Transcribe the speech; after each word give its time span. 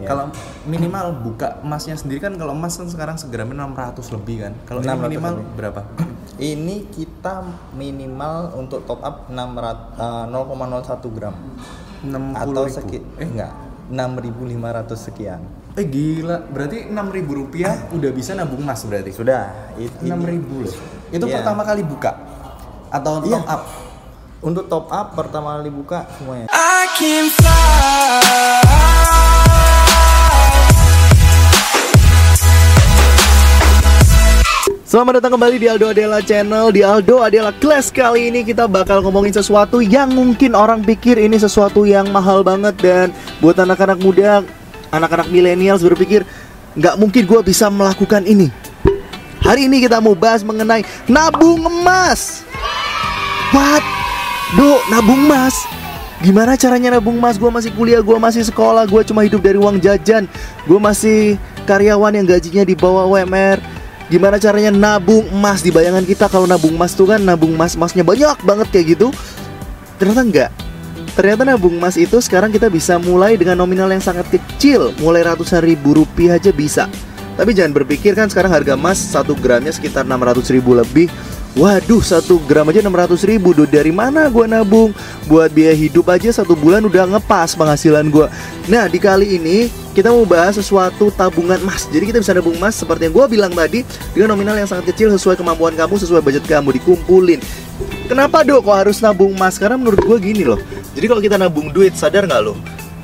Ya. 0.00 0.08
Kalau 0.08 0.32
minimal 0.64 1.12
buka 1.20 1.60
emasnya 1.60 1.92
sendiri 1.92 2.18
kan 2.18 2.32
kalau 2.34 2.50
emas 2.50 2.72
kan 2.72 2.88
sekarang 2.88 3.14
segramnya 3.14 3.68
600 3.68 4.00
lebih 4.10 4.36
kan. 4.40 4.52
Kalau 4.64 4.80
ini 4.80 4.88
600 4.88 5.04
minimal 5.04 5.32
lebih. 5.36 5.54
berapa? 5.54 5.80
Ini 6.40 6.88
kita 6.88 7.44
minimal 7.70 8.56
untuk 8.56 8.80
top 8.82 9.04
up 9.04 9.28
600 9.28 9.36
eh, 10.00 10.24
0,01 10.26 11.12
gram 11.12 11.34
60 12.00 12.32
atau 12.32 12.62
ribu. 12.64 12.72
seki 12.72 12.98
Eh, 13.14 13.28
enggak 13.28 13.52
6.500 13.90 14.56
sekian. 14.96 15.40
eh 15.70 15.84
gila, 15.84 16.40
berarti 16.42 16.88
6.000 16.88 16.96
rupiah 17.30 17.76
udah 17.90 18.10
bisa 18.10 18.32
nabung 18.32 18.62
emas 18.62 18.80
berarti. 18.82 19.12
Sudah. 19.12 19.74
it- 19.76 19.92
ini- 20.00 20.08
6.000 20.10 20.64
loh. 20.64 20.74
Itu 21.10 21.24
Iya. 21.24 21.34
pertama 21.36 21.60
kali 21.60 21.82
buka 21.82 22.10
atau 22.88 23.20
Iya. 23.20 23.36
top 23.36 23.46
up? 23.46 23.62
Untuk 24.40 24.64
top 24.66 24.88
up 24.88 25.12
pertama 25.12 25.60
kali 25.60 25.68
buka 25.68 26.08
semuanya. 26.16 26.48
I 26.48 26.88
can 26.96 27.24
fly. 27.28 28.99
Selamat 34.90 35.22
datang 35.22 35.38
kembali 35.38 35.62
di 35.62 35.70
Aldo 35.70 35.86
Adela 35.86 36.18
Channel 36.18 36.74
Di 36.74 36.82
Aldo 36.82 37.22
Adela 37.22 37.54
Class 37.54 37.94
kali 37.94 38.26
ini 38.26 38.42
kita 38.42 38.66
bakal 38.66 39.06
ngomongin 39.06 39.30
sesuatu 39.30 39.78
yang 39.78 40.10
mungkin 40.10 40.50
orang 40.58 40.82
pikir 40.82 41.14
ini 41.14 41.38
sesuatu 41.38 41.86
yang 41.86 42.10
mahal 42.10 42.42
banget 42.42 42.74
Dan 42.82 43.06
buat 43.38 43.54
anak-anak 43.54 44.02
muda, 44.02 44.42
anak-anak 44.90 45.30
millennials 45.30 45.86
berpikir 45.86 46.26
nggak 46.74 46.98
mungkin 46.98 47.22
gue 47.22 47.38
bisa 47.46 47.70
melakukan 47.70 48.26
ini 48.26 48.50
Hari 49.46 49.70
ini 49.70 49.78
kita 49.78 50.02
mau 50.02 50.18
bahas 50.18 50.42
mengenai 50.42 50.82
nabung 51.06 51.62
emas 51.70 52.42
What? 53.54 53.86
Do, 54.58 54.74
nabung 54.90 55.22
emas? 55.22 55.54
Gimana 56.18 56.58
caranya 56.58 56.98
nabung 56.98 57.22
emas? 57.22 57.38
Gue 57.38 57.54
masih 57.54 57.70
kuliah, 57.78 58.02
gue 58.02 58.18
masih 58.18 58.42
sekolah, 58.42 58.90
gue 58.90 59.02
cuma 59.06 59.22
hidup 59.22 59.38
dari 59.38 59.54
uang 59.54 59.78
jajan 59.78 60.26
Gue 60.66 60.82
masih 60.82 61.38
karyawan 61.62 62.10
yang 62.10 62.26
gajinya 62.26 62.66
di 62.66 62.74
bawah 62.74 63.06
UMR 63.06 63.79
Gimana 64.10 64.42
caranya 64.42 64.74
nabung 64.74 65.30
emas? 65.30 65.62
Di 65.62 65.70
bayangan 65.70 66.02
kita 66.02 66.26
Kalau 66.26 66.50
nabung 66.50 66.74
emas 66.74 66.98
tuh 66.98 67.06
kan 67.06 67.22
nabung 67.22 67.54
emas 67.54 67.78
emasnya 67.78 68.02
banyak 68.02 68.42
banget 68.42 68.66
kayak 68.74 68.86
gitu. 68.98 69.08
Ternyata 70.02 70.22
enggak. 70.26 70.50
Ternyata 71.14 71.42
nabung 71.46 71.78
emas 71.78 71.94
itu 71.94 72.18
sekarang 72.18 72.50
kita 72.50 72.66
bisa 72.66 72.98
mulai 72.98 73.38
dengan 73.38 73.62
nominal 73.62 73.86
yang 73.86 74.02
sangat 74.02 74.26
kecil. 74.28 74.90
Mulai 74.98 75.22
ratusan 75.30 75.62
ribu 75.62 75.94
rupiah 75.94 76.36
aja 76.36 76.50
bisa 76.50 76.90
Tapi 77.40 77.56
jangan 77.56 77.72
berpikir 77.72 78.12
kan 78.12 78.28
sekarang 78.28 78.52
harga 78.52 78.76
emas 78.76 79.00
1 79.00 79.24
gramnya 79.40 79.72
sekitar 79.72 80.04
600 80.04 80.44
ribu 80.52 80.76
lebih 80.76 81.08
Waduh, 81.58 81.98
satu 81.98 82.38
gram 82.46 82.68
aja 82.70 82.78
600 82.78 83.26
ribu 83.26 83.50
Duh, 83.50 83.66
Dari 83.66 83.90
mana 83.90 84.30
gua 84.30 84.46
nabung? 84.46 84.94
Buat 85.26 85.50
biaya 85.50 85.74
hidup 85.74 86.06
aja 86.06 86.30
satu 86.30 86.54
bulan 86.54 86.84
udah 86.86 87.16
ngepas 87.16 87.58
penghasilan 87.58 88.06
gua 88.12 88.30
Nah, 88.70 88.86
di 88.86 89.02
kali 89.02 89.40
ini 89.40 89.66
kita 89.90 90.14
mau 90.14 90.22
bahas 90.22 90.54
sesuatu 90.60 91.10
tabungan 91.10 91.58
emas 91.58 91.90
Jadi 91.90 92.14
kita 92.14 92.22
bisa 92.22 92.36
nabung 92.36 92.54
emas 92.54 92.78
seperti 92.78 93.10
yang 93.10 93.14
gua 93.16 93.26
bilang 93.26 93.50
tadi 93.50 93.82
Dengan 94.14 94.36
nominal 94.36 94.54
yang 94.60 94.70
sangat 94.70 94.94
kecil 94.94 95.10
sesuai 95.10 95.34
kemampuan 95.34 95.74
kamu, 95.74 95.98
sesuai 95.98 96.22
budget 96.22 96.46
kamu 96.46 96.76
Dikumpulin 96.78 97.42
Kenapa 98.06 98.46
dok 98.46 98.70
kok 98.70 98.76
harus 98.86 99.02
nabung 99.02 99.34
emas? 99.34 99.58
Karena 99.58 99.74
menurut 99.74 99.98
gua 100.06 100.22
gini 100.22 100.46
loh 100.46 100.60
Jadi 100.94 101.06
kalau 101.10 101.18
kita 101.24 101.34
nabung 101.34 101.74
duit, 101.74 101.98
sadar 101.98 102.30
nggak 102.30 102.42
lo? 102.46 102.54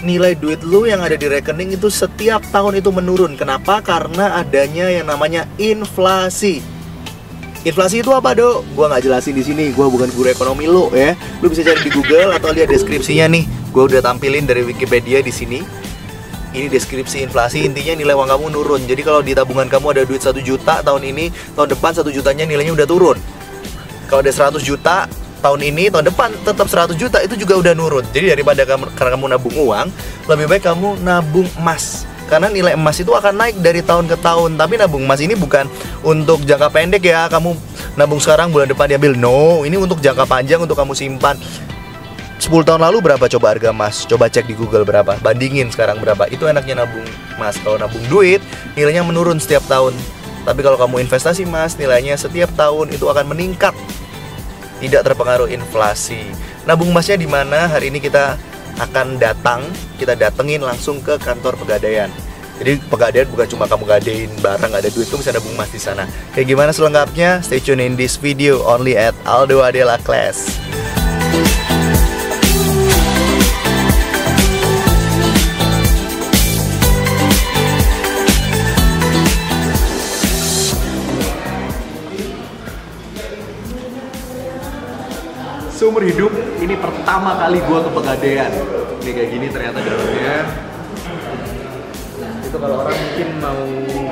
Nilai 0.06 0.38
duit 0.38 0.62
lu 0.62 0.86
yang 0.86 1.02
ada 1.02 1.18
di 1.18 1.26
rekening 1.26 1.74
itu 1.74 1.90
setiap 1.90 2.38
tahun 2.54 2.78
itu 2.78 2.94
menurun 2.94 3.34
Kenapa? 3.34 3.82
Karena 3.82 4.38
adanya 4.38 4.86
yang 4.86 5.10
namanya 5.10 5.50
inflasi 5.58 6.62
Inflasi 7.66 7.98
itu 7.98 8.14
apa 8.14 8.30
dok? 8.30 8.62
Gua 8.78 8.86
nggak 8.86 9.10
jelasin 9.10 9.34
di 9.34 9.42
sini. 9.42 9.74
Gua 9.74 9.90
bukan 9.90 10.06
guru 10.14 10.30
ekonomi 10.30 10.70
lo 10.70 10.86
ya. 10.94 11.18
Lu 11.42 11.50
bisa 11.50 11.66
cari 11.66 11.82
di 11.82 11.90
Google 11.90 12.30
atau 12.30 12.54
lihat 12.54 12.70
deskripsinya 12.70 13.26
nih. 13.26 13.42
Gua 13.74 13.90
udah 13.90 13.98
tampilin 13.98 14.46
dari 14.46 14.62
Wikipedia 14.62 15.18
di 15.18 15.34
sini. 15.34 15.66
Ini 16.54 16.70
deskripsi 16.70 17.26
inflasi 17.26 17.66
intinya 17.66 17.98
nilai 17.98 18.14
uang 18.14 18.30
kamu 18.30 18.54
nurun. 18.54 18.82
Jadi 18.86 19.02
kalau 19.02 19.18
di 19.18 19.34
tabungan 19.34 19.66
kamu 19.66 19.98
ada 19.98 20.02
duit 20.06 20.22
1 20.22 20.38
juta 20.46 20.78
tahun 20.78 21.10
ini, 21.10 21.34
tahun 21.58 21.74
depan 21.74 21.90
1 21.90 22.06
jutanya 22.14 22.46
nilainya 22.46 22.70
udah 22.70 22.86
turun. 22.86 23.18
Kalau 24.06 24.22
ada 24.22 24.30
100 24.30 24.62
juta 24.62 25.10
tahun 25.46 25.62
ini, 25.62 25.94
tahun 25.94 26.10
depan 26.10 26.34
tetap 26.42 26.66
100 26.66 26.98
juta 26.98 27.22
itu 27.22 27.38
juga 27.38 27.54
udah 27.62 27.72
nurun. 27.78 28.02
Jadi 28.10 28.34
daripada 28.34 28.66
kamu 28.66 28.90
karena 28.98 29.10
kamu 29.14 29.26
nabung 29.30 29.54
uang, 29.54 29.86
lebih 30.26 30.46
baik 30.50 30.62
kamu 30.66 30.88
nabung 31.06 31.46
emas. 31.62 32.02
Karena 32.26 32.50
nilai 32.50 32.74
emas 32.74 32.98
itu 32.98 33.14
akan 33.14 33.38
naik 33.38 33.62
dari 33.62 33.86
tahun 33.86 34.10
ke 34.10 34.18
tahun. 34.18 34.58
Tapi 34.58 34.74
nabung 34.82 35.06
emas 35.06 35.22
ini 35.22 35.38
bukan 35.38 35.70
untuk 36.02 36.42
jangka 36.42 36.74
pendek 36.74 37.06
ya. 37.06 37.30
Kamu 37.30 37.54
nabung 37.94 38.18
sekarang 38.18 38.50
bulan 38.50 38.66
depan 38.66 38.90
diambil. 38.90 39.14
No, 39.14 39.62
ini 39.62 39.78
untuk 39.78 40.02
jangka 40.02 40.26
panjang 40.26 40.58
untuk 40.58 40.74
kamu 40.74 40.98
simpan. 40.98 41.38
10 42.36 42.50
tahun 42.66 42.82
lalu 42.82 42.98
berapa 43.00 43.24
coba 43.30 43.54
harga 43.54 43.70
emas? 43.70 44.04
Coba 44.04 44.26
cek 44.26 44.50
di 44.50 44.58
Google 44.58 44.82
berapa. 44.82 45.14
Bandingin 45.22 45.70
sekarang 45.70 46.02
berapa. 46.02 46.26
Itu 46.26 46.50
enaknya 46.50 46.82
nabung 46.82 47.06
emas. 47.38 47.54
Kalau 47.62 47.78
nabung 47.78 48.02
duit, 48.10 48.42
nilainya 48.74 49.06
menurun 49.06 49.38
setiap 49.38 49.62
tahun. 49.70 49.94
Tapi 50.42 50.60
kalau 50.66 50.78
kamu 50.78 51.06
investasi 51.06 51.46
emas, 51.46 51.78
nilainya 51.78 52.18
setiap 52.18 52.50
tahun 52.58 52.90
itu 52.90 53.06
akan 53.06 53.30
meningkat. 53.30 53.74
Tidak 54.76 55.00
terpengaruh 55.00 55.48
inflasi. 55.48 56.28
Nabung 56.68 56.92
emasnya 56.92 57.16
di 57.16 57.28
mana? 57.28 57.70
Hari 57.70 57.88
ini 57.88 58.02
kita 58.02 58.36
akan 58.76 59.16
datang, 59.16 59.64
kita 59.96 60.12
datengin 60.12 60.60
langsung 60.60 61.00
ke 61.00 61.16
kantor 61.16 61.56
pegadaian. 61.56 62.12
Jadi 62.56 62.80
pegadaian 62.88 63.28
bukan 63.28 63.46
cuma 63.52 63.64
kamu 63.68 63.84
gadein 63.84 64.32
barang 64.40 64.72
ada 64.72 64.88
duit, 64.88 65.08
kamu 65.08 65.20
bisa 65.20 65.32
nabung 65.32 65.54
emas 65.56 65.70
di 65.72 65.80
sana. 65.80 66.04
Kayak 66.32 66.46
gimana 66.56 66.70
selengkapnya? 66.72 67.44
Stay 67.44 67.60
tune 67.60 67.84
in 67.84 67.96
this 67.96 68.16
video 68.16 68.64
only 68.64 68.96
at 68.96 69.12
Aldo 69.28 69.60
Adela 69.60 70.00
Class. 70.00 70.48
Seumur 85.76 86.00
hidup 86.00 86.32
ini 86.56 86.72
pertama 86.80 87.36
kali 87.36 87.60
gua 87.68 87.84
ke 87.84 87.92
pegadaian. 87.92 88.48
Ini 89.04 89.10
kayak 89.12 89.28
gini 89.28 89.46
ternyata 89.52 89.84
dalamnya. 89.84 90.48
Itu 92.48 92.56
kalau 92.56 92.80
orang 92.80 92.96
mungkin 92.96 93.28
mau 93.44 93.60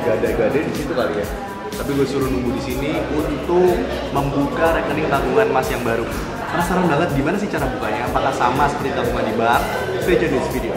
gade-gade 0.05 0.61
di 0.61 0.73
situ 0.77 0.93
kali 0.93 1.25
ya. 1.25 1.27
Tapi 1.73 1.91
gue 1.97 2.05
suruh 2.05 2.29
nunggu 2.29 2.53
di 2.61 2.63
sini 2.69 3.01
untuk 3.17 3.81
membuka 4.13 4.77
rekening 4.77 5.09
tabungan 5.09 5.57
emas 5.57 5.65
yang 5.73 5.81
baru. 5.81 6.05
Penasaran 6.53 6.85
banget 6.85 7.09
gimana 7.17 7.37
sih 7.41 7.49
cara 7.49 7.65
bukanya? 7.65 8.13
Apakah 8.13 8.33
sama 8.37 8.69
seperti 8.69 8.93
tabungan 8.93 9.25
di 9.25 9.35
bank? 9.41 9.63
Stay 10.05 10.21
tune 10.21 10.37
di 10.37 10.49
video. 10.53 10.77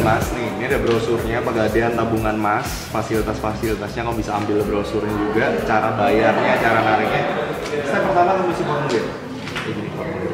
Mas 0.00 0.26
nih, 0.32 0.45
ini 0.56 0.64
ada 0.72 0.80
brosurnya 0.80 1.44
pegadaian 1.44 1.92
tabungan 1.92 2.32
mas, 2.32 2.88
fasilitas-fasilitasnya 2.88 4.00
kamu 4.00 4.16
bisa 4.16 4.32
ambil 4.40 4.64
brosurnya 4.64 5.12
juga, 5.12 5.52
cara 5.68 5.92
bayarnya, 6.00 6.52
cara 6.64 6.80
nariknya. 6.80 7.22
Step 7.84 8.02
pertama 8.08 8.40
kamu 8.40 8.50
isi 8.56 8.64
formulir. 8.64 9.04
Gini 9.68 9.84
formulir. 9.92 10.32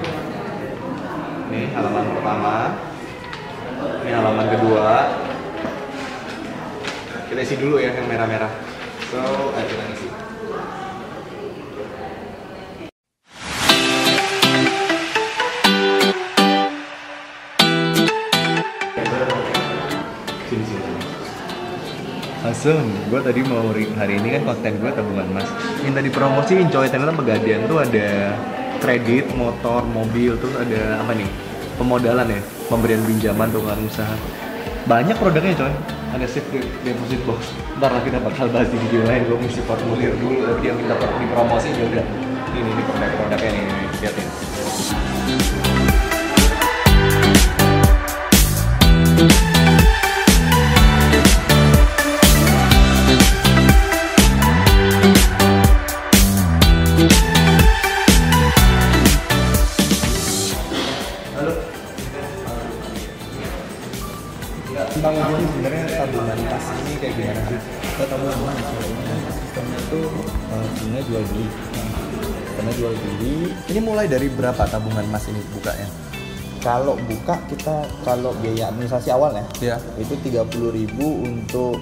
Nih 1.50 1.66
halaman 1.74 2.04
pertama, 2.14 2.54
ini 4.06 4.10
halaman 4.14 4.46
kedua. 4.46 4.88
Kita 7.26 7.40
isi 7.42 7.58
dulu 7.58 7.82
ya 7.82 7.90
yang 7.90 8.06
merah-merah. 8.06 8.52
So, 9.10 9.18
ayo 9.58 9.91
Langsung, 22.62 22.94
gue 23.10 23.20
tadi 23.26 23.42
mau 23.42 23.74
ri- 23.74 23.90
hari 23.98 24.22
ini 24.22 24.38
kan 24.38 24.54
konten 24.54 24.78
gue 24.78 24.86
tabungan 24.94 25.26
emas. 25.34 25.50
Minta 25.82 25.98
dipromosiin 25.98 26.70
coy, 26.70 26.86
ternyata 26.86 27.10
pegadaian 27.10 27.66
tuh 27.66 27.82
ada 27.82 28.38
kredit, 28.78 29.34
motor, 29.34 29.82
mobil, 29.82 30.38
terus 30.38 30.54
ada 30.54 31.02
apa 31.02 31.10
nih? 31.10 31.26
Pemodalan 31.74 32.22
ya, 32.30 32.38
pemberian 32.70 33.02
pinjaman 33.02 33.50
untuk 33.50 33.66
orang 33.66 33.82
usaha. 33.82 34.14
Banyak 34.86 35.18
produknya 35.18 35.58
coy, 35.58 35.74
ada 36.14 36.22
safe 36.22 36.46
de- 36.54 36.70
deposit 36.86 37.18
box. 37.26 37.50
Ntar 37.82 37.98
lah 37.98 38.02
kita 38.06 38.22
bakal 38.22 38.46
bahas 38.54 38.70
di 38.70 38.78
video 38.78 39.02
lain, 39.10 39.26
gue 39.26 39.38
mesti 39.42 39.58
formulir 39.66 40.14
dulu 40.22 40.46
Tapi 40.46 40.62
yang 40.62 40.78
kita 40.78 40.94
dipromosiin 41.02 41.74
ya 41.74 41.84
udah 41.98 42.06
Ini, 42.54 42.58
ini 42.62 42.82
produk-produknya 42.86 43.50
nih, 43.58 43.62
nih, 43.66 43.86
liatin 44.06 45.71
berapa 74.32 74.62
tabungan 74.66 75.04
emas 75.04 75.24
ini 75.26 75.40
bukanya? 75.52 75.88
kalau 76.58 76.94
buka 77.02 77.34
kita 77.46 77.74
kalau 78.02 78.30
biaya 78.38 78.70
administrasi 78.70 79.10
awal 79.10 79.34
ya 79.34 79.42
Iya. 79.60 79.76
itu 79.98 80.14
30.000 80.16 80.94
untuk 81.20 81.74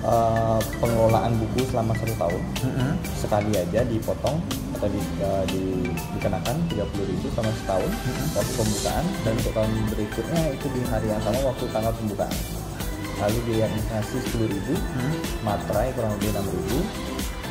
eh, 0.00 0.60
pengelolaan 0.76 1.34
buku 1.36 1.62
selama 1.64 1.94
satu 1.94 2.14
tahun 2.16 2.42
Mm-mm. 2.60 2.92
sekali 3.14 3.54
aja 3.54 3.82
dipotong 3.84 4.42
atau 4.74 4.88
di, 4.88 4.98
eh, 4.98 5.44
di- 5.48 5.90
dikenakan 6.12 6.56
30.000 6.68 6.86
selama 7.28 7.52
setahun 7.54 7.90
waktu 8.32 8.52
pembukaan 8.54 9.04
dan 9.22 9.32
untuk 9.36 9.52
tahun 9.52 9.70
berikutnya 9.88 10.40
itu 10.52 10.66
di 10.68 10.80
hari 10.84 11.06
yang 11.08 11.22
sama 11.22 11.38
waktu 11.44 11.64
tanggal 11.68 11.92
pembukaan 11.94 12.34
lalu 13.18 13.38
biaya 13.44 13.64
administrasi 13.66 14.16
10.000 14.28 14.74
materai 15.42 15.90
kurang 15.92 16.18
lebih 16.18 16.34
6.000 16.34 16.82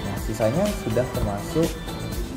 nah 0.03 0.15
sisanya 0.21 0.63
sudah 0.83 1.05
termasuk 1.09 1.67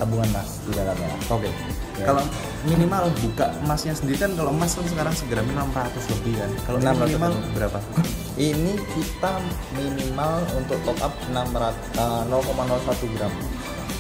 tabungan 0.01 0.29
emas 0.33 0.49
di 0.65 0.73
dalamnya 0.73 1.09
Oke. 1.29 1.53
Ya. 2.01 2.09
Kalau 2.09 2.25
minimal 2.65 3.13
buka 3.21 3.53
emasnya 3.61 3.93
sendiri 3.93 4.17
kan 4.17 4.33
kalau 4.33 4.51
emas 4.57 4.73
kan 4.73 4.89
sekarang 4.89 5.13
segramnya 5.13 5.55
600 5.69 6.13
lebih 6.17 6.35
kan. 6.41 6.51
Kalau 6.65 6.79
ini 6.81 6.89
600 6.89 6.97
minimal 7.05 7.33
berapa? 7.53 7.79
ini 8.41 8.73
kita 8.97 9.33
minimal 9.77 10.33
untuk 10.57 10.79
top 10.89 10.99
up 11.05 11.13
600, 11.29 11.77
eh, 12.01 12.23
0,01 12.33 13.15
gram 13.21 13.33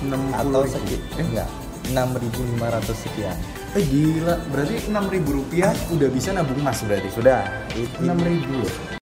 60 0.00 0.32
atau 0.32 0.60
sekitar 0.64 1.20
eh, 1.20 1.26
enggak 1.28 1.48
6.500 1.92 3.04
sekian 3.04 3.36
Eh 3.70 3.86
gila, 3.86 4.34
berarti 4.50 4.90
6000 4.90 5.30
rupiah 5.30 5.70
udah 5.94 6.08
bisa 6.10 6.34
nabung 6.34 6.58
emas 6.58 6.82
berarti. 6.82 7.06
sudah 7.14 7.46
itu 7.78 8.02
6000 8.02 8.58
loh. 8.58 8.99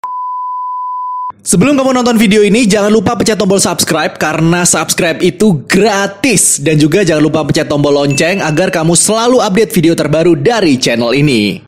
Sebelum 1.44 1.76
kamu 1.76 2.00
nonton 2.00 2.16
video 2.16 2.40
ini, 2.40 2.64
jangan 2.64 2.88
lupa 2.88 3.20
pencet 3.20 3.36
tombol 3.36 3.60
subscribe 3.60 4.16
karena 4.16 4.64
subscribe 4.64 5.20
itu 5.20 5.60
gratis. 5.68 6.56
Dan 6.56 6.80
juga 6.80 7.04
jangan 7.04 7.20
lupa 7.20 7.44
pencet 7.44 7.68
tombol 7.68 7.92
lonceng 7.92 8.40
agar 8.40 8.72
kamu 8.72 8.96
selalu 8.96 9.44
update 9.44 9.76
video 9.76 9.92
terbaru 9.92 10.40
dari 10.40 10.80
channel 10.80 11.12
ini. 11.12 11.60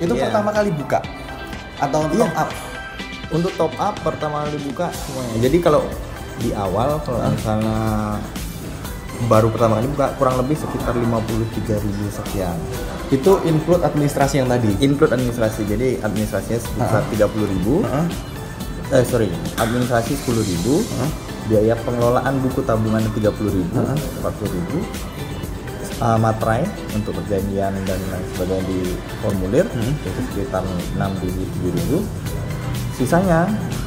Itu 0.00 0.16
Iya. 0.16 0.32
pertama 0.32 0.56
kali 0.56 0.72
buka 0.72 1.04
atau 1.76 2.08
top 2.16 2.32
up? 2.32 2.48
untuk 3.34 3.52
top 3.58 3.74
up 3.76 3.94
pertama 3.98 4.46
kali 4.46 4.58
buka 4.62 4.86
semuanya 4.94 5.50
jadi 5.50 5.56
kalau 5.58 5.82
di 6.38 6.54
awal 6.54 7.02
kalau 7.02 7.18
misalnya 7.28 7.78
baru 9.26 9.48
pertama 9.50 9.80
kali 9.80 9.88
buka 9.92 10.06
kurang 10.20 10.36
lebih 10.40 10.56
sekitar 10.58 10.92
53.000 10.96 12.18
sekian. 12.22 12.56
Itu 13.12 13.40
include 13.44 13.84
administrasi 13.84 14.40
yang 14.42 14.48
tadi. 14.48 14.70
include 14.80 15.12
administrasi. 15.12 15.64
Jadi 15.68 16.00
administrasinya 16.00 16.60
sebesar 16.60 17.02
30.000 17.12 17.84
Heeh. 17.84 18.06
eh 18.92 19.04
sorry. 19.04 19.28
Administrasi 19.60 20.12
10.000 20.24 21.24
biaya 21.44 21.76
pengelolaan 21.84 22.40
buku 22.40 22.64
tabungan 22.64 23.04
30.000 23.12 23.28
40.000 23.28 24.80
uh, 26.00 26.16
materai 26.16 26.64
untuk 26.96 27.12
perjanjian 27.20 27.72
dan 27.84 28.00
lain 28.08 28.26
sebagainya 28.32 28.64
di 28.64 28.78
formulir 29.20 29.66
itu 29.68 30.20
sekitar 30.32 30.64
6.000 30.96 32.00
7.000 32.00 32.00
sisanya 32.96 33.44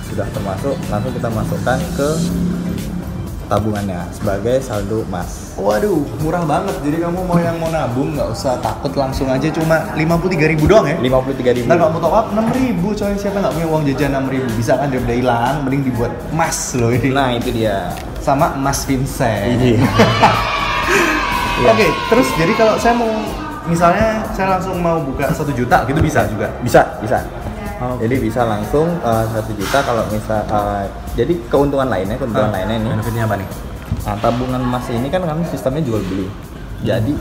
sudah 0.07 0.27
termasuk 0.31 0.75
langsung 0.87 1.13
kita 1.15 1.29
masukkan 1.31 1.79
ke 1.97 2.09
tabungannya 3.47 4.03
sebagai 4.13 4.59
saldo 4.61 5.01
emas. 5.07 5.55
Waduh, 5.57 6.03
murah 6.21 6.43
banget. 6.43 6.75
Jadi 6.85 6.97
kamu 7.01 7.19
mau 7.25 7.39
yang 7.39 7.57
mau 7.57 7.71
nabung 7.71 8.13
nggak 8.13 8.29
usah 8.29 8.59
takut 8.61 8.93
langsung 8.93 9.31
aja 9.31 9.47
cuma 9.49 9.81
53.000 9.95 10.69
doang 10.69 10.85
ya. 10.85 10.95
53.000 10.99 11.65
Ntar 11.65 11.77
kamu 11.79 11.97
top 12.03 12.13
up 12.13 12.25
6.000 12.35 12.77
coy, 12.83 13.13
siapa 13.17 13.37
nggak 13.41 13.53
punya 13.55 13.67
uang 13.67 13.83
jajan 13.89 14.11
6.000 14.27 14.59
Bisa 14.59 14.71
kan 14.77 14.87
daripada 14.91 15.15
hilang, 15.15 15.55
mending 15.65 15.83
dibuat 15.87 16.11
emas 16.29 16.57
loh 16.77 16.91
ini. 16.93 17.09
Nah 17.09 17.33
itu 17.33 17.49
dia. 17.49 17.89
Sama 18.21 18.53
emas 18.53 18.85
Vincent. 18.85 19.57
Iya. 21.57 21.73
Oke, 21.73 21.89
terus 22.13 22.29
jadi 22.37 22.53
kalau 22.53 22.77
saya 22.77 22.93
mau 22.93 23.09
Misalnya 23.67 24.23
saya 24.31 24.55
langsung 24.55 24.79
mau 24.79 25.01
buka 25.03 25.27
satu 25.35 25.51
juta 25.51 25.83
gitu 25.83 25.99
bisa 25.99 26.23
juga? 26.31 26.47
Bisa 26.63 26.85
bisa 27.03 27.19
Oh. 27.77 27.93
jadi 28.01 28.17
bisa 28.17 28.41
langsung 28.41 28.89
uh, 29.05 29.21
satu 29.29 29.53
juta 29.53 29.85
kalau 29.85 30.01
misal 30.09 30.41
uh, 30.49 30.81
jadi 31.13 31.37
keuntungan 31.45 31.85
lainnya 31.85 32.17
keuntungan 32.17 32.49
Ah, 32.49 32.55
lainnya 32.57 32.77
nih 32.81 32.89
Benefitnya 32.97 33.23
apa 33.29 33.35
nih? 33.37 33.49
Nah, 34.01 34.15
tabungan 34.17 34.61
emas 34.61 34.85
ini 34.89 35.07
kan 35.07 35.21
kami 35.21 35.43
sistemnya 35.45 35.83
jual 35.83 36.01
beli. 36.01 36.25
Jadi 36.81 37.13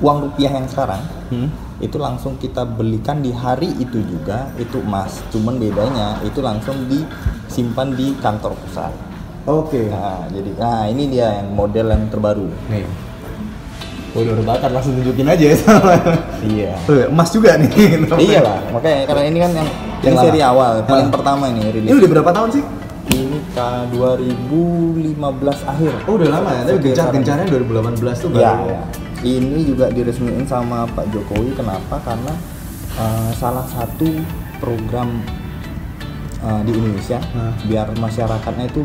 uang 0.00 0.18
rupiah 0.28 0.52
yang 0.52 0.66
sekarang 0.66 1.00
Hmm. 1.30 1.46
itu 1.78 1.94
langsung 1.96 2.34
kita 2.36 2.66
belikan 2.66 3.22
di 3.22 3.30
hari 3.30 3.70
itu 3.78 4.02
juga 4.02 4.50
itu 4.58 4.82
emas. 4.82 5.22
Cuman 5.30 5.56
bedanya 5.56 6.18
itu 6.20 6.42
langsung 6.42 6.84
disimpan 6.84 7.94
di 7.94 8.12
kantor 8.18 8.52
pusat. 8.58 8.92
Oke 9.46 9.88
Nah, 9.88 10.28
jadi 10.28 10.50
nah 10.58 10.84
ini 10.84 11.08
dia 11.08 11.40
yang 11.40 11.54
model 11.54 11.88
yang 11.88 12.04
terbaru. 12.12 12.50
Nih 12.68 12.84
Waduh 14.10 14.34
udah 14.34 14.46
bakar 14.48 14.70
langsung 14.70 14.94
tunjukin 14.94 15.22
aja 15.24 15.44
ya 15.44 15.56
Iya. 16.52 16.72
Tuh, 16.82 17.06
emas 17.06 17.30
juga 17.30 17.54
nih 17.54 17.70
iya 18.26 18.40
lah, 18.40 18.58
makanya 18.70 19.06
karena 19.06 19.22
ini 19.24 19.38
kan 19.38 19.50
yang 19.54 19.68
Yang 20.00 20.12
ini 20.12 20.24
seri 20.24 20.40
awal, 20.40 20.72
paling 20.82 21.06
Ah. 21.06 21.12
pertama 21.12 21.44
ini 21.46 21.60
Ini 21.60 21.70
rilis. 21.76 21.90
udah 21.94 22.10
berapa 22.10 22.30
tahun 22.32 22.48
sih? 22.50 22.64
Ini 23.10 23.38
ka 23.52 23.68
2015 23.90 25.14
akhir. 25.62 25.92
Oh 26.06 26.14
udah 26.14 26.28
lama 26.30 26.50
ya, 26.50 26.62
tapi 26.64 26.78
gencar-gencarnya 26.86 27.46
2018 27.46 28.16
tuh 28.16 28.30
baru 28.30 28.64
ya. 28.66 28.80
Ini 29.20 29.58
juga 29.62 29.86
diresmiin 29.88 30.42
sama 30.44 30.88
Pak 30.88 31.10
Jokowi. 31.10 31.52
Kenapa? 31.52 32.00
Karena 32.00 32.32
uh, 32.96 33.30
salah 33.34 33.66
satu 33.66 34.08
program 34.56 35.20
uh, 36.40 36.60
di 36.62 36.72
Indonesia 36.72 37.20
Hah. 37.20 37.52
biar 37.62 37.92
masyarakatnya 37.94 38.66
itu 38.66 38.82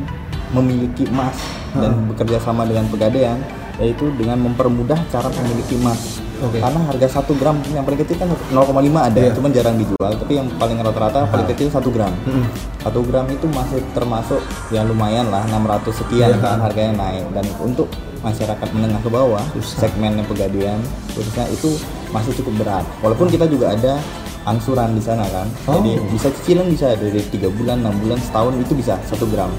memiliki 0.51 1.07
emas 1.07 1.39
dan 1.73 2.05
bekerja 2.05 2.39
sama 2.39 2.63
dengan 2.63 2.87
pegadaian, 2.87 3.39
yaitu 3.77 4.07
dengan 4.15 4.39
mempermudah 4.41 4.97
cara 5.07 5.27
memiliki 5.29 5.75
emas. 5.75 6.19
Oke. 6.35 6.59
Karena 6.59 6.79
harga 6.85 7.23
1 7.23 7.31
gram 7.35 7.55
yang 7.71 7.83
paling 7.83 7.99
kecil 7.99 8.15
kan 8.19 8.27
0,5 8.51 8.75
ada, 8.99 9.19
Iya. 9.19 9.31
cuman 9.31 9.51
jarang 9.51 9.75
dijual. 9.75 10.11
Tapi 10.19 10.33
yang 10.35 10.47
paling 10.55 10.77
rata-rata 10.79 11.23
paling 11.25 11.47
kecil 11.47 11.67
1 11.67 11.89
gram. 11.89 12.11
Mm-mm. 12.27 12.43
1 12.83 13.07
gram 13.07 13.25
itu 13.27 13.47
masih 13.47 13.79
termasuk 13.91 14.39
ya 14.67 14.83
lumayan 14.83 15.31
lah 15.31 15.47
600 15.47 15.95
sekian 15.95 16.35
Iya. 16.35 16.39
kan 16.39 16.59
harganya 16.59 16.93
naik 16.97 17.23
dan 17.31 17.45
untuk 17.57 17.87
masyarakat 18.19 18.67
menengah 18.73 18.99
ke 18.99 19.09
bawah 19.09 19.43
segmen 19.61 20.17
yang 20.17 20.25
pegadaian 20.25 20.81
khususnya 21.13 21.45
itu 21.47 21.77
masih 22.09 22.33
cukup 22.41 22.65
berat 22.65 22.85
walaupun 22.99 23.29
kita 23.29 23.45
juga 23.45 23.69
ada 23.69 24.01
angsuran 24.43 24.97
di 24.97 25.01
sana 25.01 25.29
kan 25.29 25.45
Oh. 25.69 25.77
jadi 25.77 26.01
bisa 26.09 26.33
cicilan 26.33 26.65
bisa 26.65 26.97
dari 26.97 27.21
tiga 27.29 27.53
bulan 27.53 27.85
enam 27.85 27.93
bulan 28.01 28.17
setahun 28.17 28.57
itu 28.57 28.73
bisa 28.73 28.97
satu 29.05 29.29
gram 29.29 29.53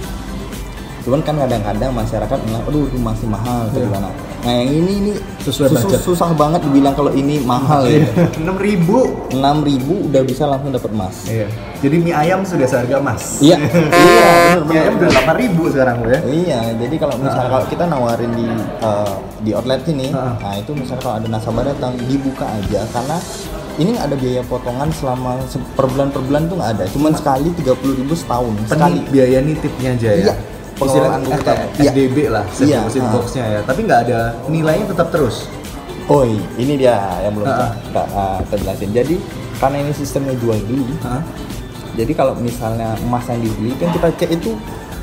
cuman 1.07 1.23
kan 1.23 1.39
kadang-kadang 1.39 1.95
masyarakat 1.95 2.39
bilang 2.43 2.63
aduh 2.65 2.83
itu 2.83 2.99
masih 2.99 3.27
mahal 3.27 3.59
atau 3.65 3.79
Iya. 3.79 3.87
gimana 3.87 4.09
nah 4.39 4.53
yang 4.53 4.71
ini 4.73 4.93
ini 5.01 5.13
Sesuai 5.41 5.69
sus- 5.69 5.79
budget. 5.81 6.01
susah 6.03 6.31
banget 6.33 6.61
dibilang 6.61 6.93
kalau 6.93 7.11
ini 7.13 7.39
mahal 7.41 7.83
ya 7.85 8.03
Enam 8.43 8.57
ribu. 8.57 9.15
enam 9.29 9.63
ribu 9.63 9.95
udah 10.05 10.23
bisa 10.23 10.45
langsung 10.45 10.71
dapat 10.71 10.91
emas 10.91 11.15
Iya. 11.25 11.47
Jadi 11.77 11.97
mie 12.01 12.11
ayam 12.11 12.41
sudah 12.41 12.65
seharga 12.65 12.99
emas. 12.99 13.39
iya 13.39 13.61
iya 14.03 14.59
Mie 14.61 14.79
ayam 14.81 14.97
udah 14.97 15.09
delapan 15.09 15.37
ribu 15.39 15.63
sekarang 15.69 15.97
ya. 16.03 16.19
Iya, 16.25 16.61
jadi 16.75 16.95
kalau 16.97 17.15
misalnya 17.17 17.49
kalau 17.49 17.67
kita 17.67 17.85
nawarin 17.85 18.33
di 18.33 18.47
uh, 18.81 19.15
di 19.39 19.51
outlet 19.53 19.85
sini, 19.85 20.09
Ah. 20.11 20.35
nah 20.37 20.55
itu 20.57 20.73
misalnya 20.73 20.99
kalau 21.01 21.17
ada 21.17 21.29
nasabah 21.29 21.63
datang 21.63 21.93
dibuka 22.01 22.49
aja 22.49 22.81
karena 22.89 23.17
ini 23.77 23.93
nggak 23.93 24.07
ada 24.07 24.17
biaya 24.17 24.43
potongan 24.43 24.89
selama 24.91 25.37
se- 25.45 25.61
per 25.77 25.85
bulan 25.87 26.09
per 26.09 26.25
bulan 26.25 26.43
tuh 26.47 26.57
nggak 26.57 26.71
ada, 26.73 26.85
cuman 26.89 27.13
sekali 27.13 27.49
30.000 27.53 27.77
setahun 28.17 28.53
sekali. 28.67 28.99
Biaya 29.07 29.39
nitipnya 29.39 29.91
aja 29.93 30.11
ya. 30.11 30.17
Iya. 30.23 30.35
Pengelolaan 30.77 31.21
buku 31.25 31.41
eh, 31.41 31.57
iya. 31.81 31.91
SDB 31.91 32.17
lah, 32.29 32.45
Iya, 32.61 32.79
deposit 32.85 33.01
ah. 33.01 33.11
boxnya 33.13 33.45
ya. 33.49 33.61
Tapi 33.65 33.81
nggak 33.85 34.01
ada 34.09 34.19
nilainya 34.47 34.87
tetap 34.93 35.09
terus. 35.09 35.49
Oh, 36.07 36.23
ini 36.55 36.75
dia 36.77 36.95
yang 37.25 37.33
belum 37.35 37.49
Ah. 37.49 37.73
kita 37.75 38.03
uh, 38.13 38.39
kita 38.47 38.57
jelasin. 38.63 38.91
Jadi 38.93 39.17
karena 39.57 39.77
ini 39.81 39.93
sistemnya 39.93 40.37
jual 40.37 40.61
beli, 40.63 40.85
Hah? 41.01 41.25
jadi 41.97 42.13
kalau 42.13 42.37
misalnya 42.37 42.93
emas 43.01 43.25
yang 43.27 43.41
dibeli 43.41 43.73
kan 43.75 43.89
kita 43.91 44.09
cek 44.15 44.31
itu 44.37 44.53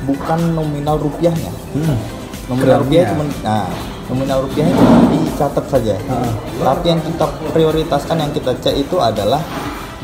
bukan 0.06 0.38
nominal 0.54 0.94
rupiahnya. 0.96 1.50
Hmm. 1.74 1.98
Nominal 2.46 2.78
Gramnya. 2.78 2.80
rupiah 2.86 3.04
cuma 3.10 3.24
nah, 3.42 3.66
nominal 4.06 4.38
rupiahnya 4.46 4.72
cuma 4.72 4.96
dicatat 5.10 5.64
saja. 5.66 5.94
Heeh. 5.98 6.32
Tapi 6.60 6.84
yang 6.86 7.00
kita 7.02 7.24
prioritaskan 7.50 8.16
yang 8.16 8.30
kita 8.30 8.52
cek 8.62 8.76
itu 8.78 8.96
adalah 8.96 9.42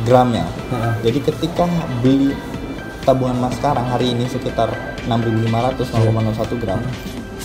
gramnya. 0.03 0.45
Heeh. 0.69 0.93
Jadi 1.07 1.19
ketika 1.23 1.65
beli 2.03 2.35
tabungan 3.03 3.37
emas 3.41 3.57
sekarang 3.57 3.87
hari 3.87 4.13
ini 4.13 4.25
sekitar 4.27 4.69
6.500 5.05 5.89
0,01 5.89 6.63
gram. 6.63 6.81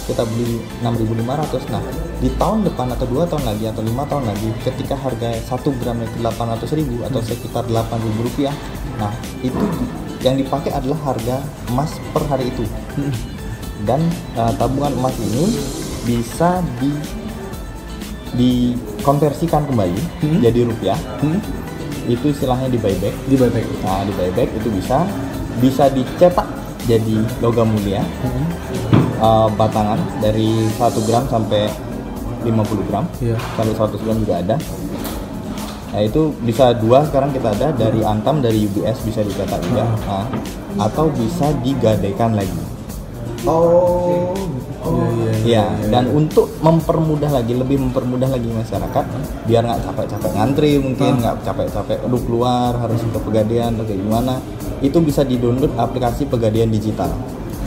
Kita 0.05 0.21
beli 0.21 0.61
6.500. 0.85 1.73
Nah, 1.73 1.81
di 2.21 2.29
tahun 2.37 2.61
depan 2.61 2.93
atau 2.93 3.05
dua 3.09 3.25
tahun 3.25 3.41
lagi 3.41 3.65
atau 3.65 3.81
lima 3.81 4.05
tahun 4.05 4.29
lagi 4.29 4.49
ketika 4.61 4.93
harga 4.93 5.33
1 5.33 5.79
gram 5.81 5.97
itu 5.97 6.17
800.000 6.21 7.09
atau 7.09 7.19
sekitar 7.25 7.63
8.000 7.65 8.21
rupiah. 8.21 8.53
Nah, 9.01 9.09
itu 9.41 9.57
yang 10.21 10.37
dipakai 10.37 10.73
adalah 10.73 10.97
harga 11.05 11.41
emas 11.69 11.97
per 12.09 12.25
hari 12.25 12.49
itu 12.49 12.65
dan 13.85 14.01
uh, 14.33 14.49
tabungan 14.57 14.89
emas 14.97 15.13
ini 15.21 15.53
bisa 16.01 16.65
di 16.81 16.89
dikonversikan 18.33 19.69
kembali 19.69 20.01
Hmm. 20.25 20.41
jadi 20.41 20.65
rupiah 20.65 20.97
Hmm? 21.21 21.37
itu 22.05 22.29
istilahnya 22.29 22.67
di 22.67 22.81
buyback 22.81 23.13
Di 23.29 23.37
buyback. 23.37 23.65
nah 23.81 24.01
di 24.01 24.13
buyback 24.13 24.49
itu 24.57 24.69
bisa 24.73 25.05
bisa 25.57 25.87
dicetak 25.87 26.47
jadi 26.83 27.17
logam 27.39 27.67
mulia 27.67 28.03
Hmm. 28.21 28.45
uh, 29.17 29.47
batangan 29.49 29.97
dari 30.19 30.69
1 30.69 30.77
gram 31.01 31.25
sampai 31.25 31.65
50 32.41 32.85
gram 32.85 33.05
Iya. 33.17 33.37
sampai 33.55 33.73
100 33.73 34.03
gram 34.03 34.17
juga 34.17 34.35
ada 34.37 34.55
nah 35.89 36.01
itu 36.01 36.35
bisa 36.43 36.75
dua 36.75 37.01
sekarang 37.03 37.31
kita 37.31 37.49
ada 37.51 37.71
dari 37.71 38.03
Antam 38.03 38.43
dari 38.43 38.67
UBS 38.67 38.99
bisa 39.01 39.23
dicetak 39.23 39.63
juga 39.63 39.87
Nah, 40.05 40.27
atau 40.77 41.07
bisa 41.09 41.55
digadaikan 41.59 42.35
lagi 42.35 42.59
Oh. 43.45 44.33
Iya, 45.45 45.65
dan 45.93 46.09
untuk 46.09 46.57
mempermudah 46.57 47.29
lagi, 47.29 47.53
lebih 47.53 47.77
mempermudah 47.77 48.33
lagi 48.33 48.49
masyarakat, 48.49 49.05
biar 49.45 49.61
nggak 49.61 49.81
capek-capek 49.85 50.31
ngantri 50.33 50.71
mungkin, 50.81 51.21
nggak 51.21 51.35
capek-capek 51.45 52.01
aduh 52.01 52.21
keluar 52.25 52.73
harus 52.81 52.97
ke 52.99 53.19
pegadaian 53.21 53.69
atau 53.77 53.85
kayak 53.85 54.01
gimana, 54.01 54.33
itu 54.81 54.97
bisa 54.99 55.21
di-download 55.21 55.69
aplikasi 55.77 56.25
pegadaian 56.25 56.67
digital. 56.67 57.13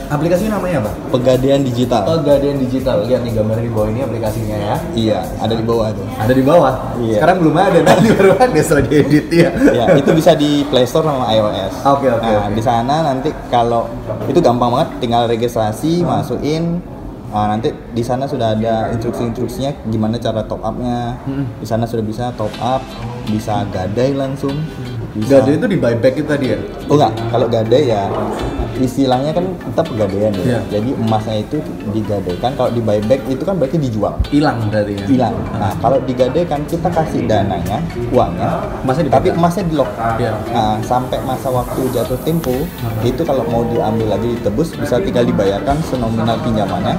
Aplikasinya 0.09 0.57
namanya 0.57 0.81
apa? 0.81 0.91
Pegadaian 1.13 1.61
digital. 1.61 2.01
Pegadaian 2.01 2.57
digital. 2.57 3.05
Lihat 3.05 3.21
nih 3.21 3.29
gambarnya 3.29 3.69
di 3.69 3.73
bawah 3.77 3.89
ini 3.93 4.01
aplikasinya 4.01 4.57
ya. 4.57 4.75
Iya, 4.97 5.19
ada 5.37 5.53
di 5.53 5.61
bawah 5.61 5.93
tuh. 5.93 6.01
Ada 6.17 6.33
di 6.33 6.41
bawah. 6.41 6.73
Iya. 6.97 7.17
Sekarang 7.21 7.37
belum 7.45 7.53
ada, 7.53 7.77
nanti 7.93 8.07
baru 8.17 8.31
ada 8.41 8.57
setelah 8.57 8.85
diedit 8.89 9.29
ya. 9.29 9.49
Ya, 9.69 9.85
itu 9.93 10.09
bisa 10.17 10.33
di 10.33 10.65
Play 10.65 10.89
Store 10.89 11.05
sama 11.05 11.29
iOS. 11.29 11.73
Oke, 11.85 12.09
oke, 12.09 12.25
Nah, 12.25 12.49
oke. 12.49 12.57
di 12.57 12.61
sana 12.65 12.95
nanti 13.05 13.29
kalau 13.53 13.85
itu 14.25 14.41
gampang 14.41 14.73
banget, 14.73 14.89
tinggal 14.97 15.29
registrasi, 15.29 16.01
masukin. 16.01 16.81
Nah, 17.29 17.45
nanti 17.45 17.69
di 17.93 18.01
sana 18.01 18.25
sudah 18.25 18.57
ada 18.57 18.89
instruksi-instruksinya 18.97 19.85
gimana 19.93 20.17
cara 20.17 20.41
top 20.41 20.65
up-nya. 20.65 21.13
Di 21.61 21.67
sana 21.69 21.85
sudah 21.85 22.01
bisa 22.01 22.33
top 22.33 22.51
up, 22.57 22.81
bisa 23.29 23.61
gadai 23.69 24.17
langsung. 24.17 24.57
Bisa... 25.17 25.41
Gado 25.41 25.49
itu 25.55 25.65
di 25.65 25.77
buyback 25.77 26.13
itu 26.21 26.27
tadi 26.27 26.45
ya? 26.53 26.59
Oh 26.85 26.95
enggak, 26.97 27.13
kalau 27.33 27.47
gadai 27.49 27.83
ya 27.89 28.05
istilahnya 28.79 29.35
kan 29.35 29.45
kita 29.59 29.81
pegadaian 29.83 30.31
ya. 30.33 30.43
Iya. 30.43 30.59
Jadi 30.79 30.89
emasnya 30.95 31.35
itu 31.43 31.57
digadaikan. 31.91 32.51
Kalau 32.55 32.71
di 32.71 32.81
buyback 32.81 33.21
itu 33.27 33.43
kan 33.43 33.59
berarti 33.59 33.77
dijual 33.77 34.15
Hilang 34.31 34.71
berarti 34.71 34.95
ya? 34.95 35.05
hilang. 35.05 35.35
Nah, 35.59 35.71
kalau 35.83 35.99
digadaikan 36.07 36.63
kita 36.65 36.87
kasih 36.87 37.27
dananya, 37.27 37.83
uangnya, 38.09 38.63
Emasnya 38.83 39.03
tapi 39.11 39.29
dipegang. 39.29 39.39
emasnya 39.43 39.63
di 39.67 39.73
lock. 39.75 39.91
Iya. 40.17 40.33
Nah, 40.55 40.75
sampai 40.81 41.19
masa 41.27 41.47
waktu 41.51 41.81
jatuh 41.91 42.19
tempo, 42.23 42.55
itu 43.03 43.21
kalau 43.27 43.43
mau 43.51 43.67
diambil 43.67 44.15
lagi 44.15 44.39
ditebus 44.39 44.73
bisa 44.79 44.95
tinggal 45.03 45.27
dibayarkan 45.27 45.75
senominal 45.83 46.39
pinjamannya 46.41 46.95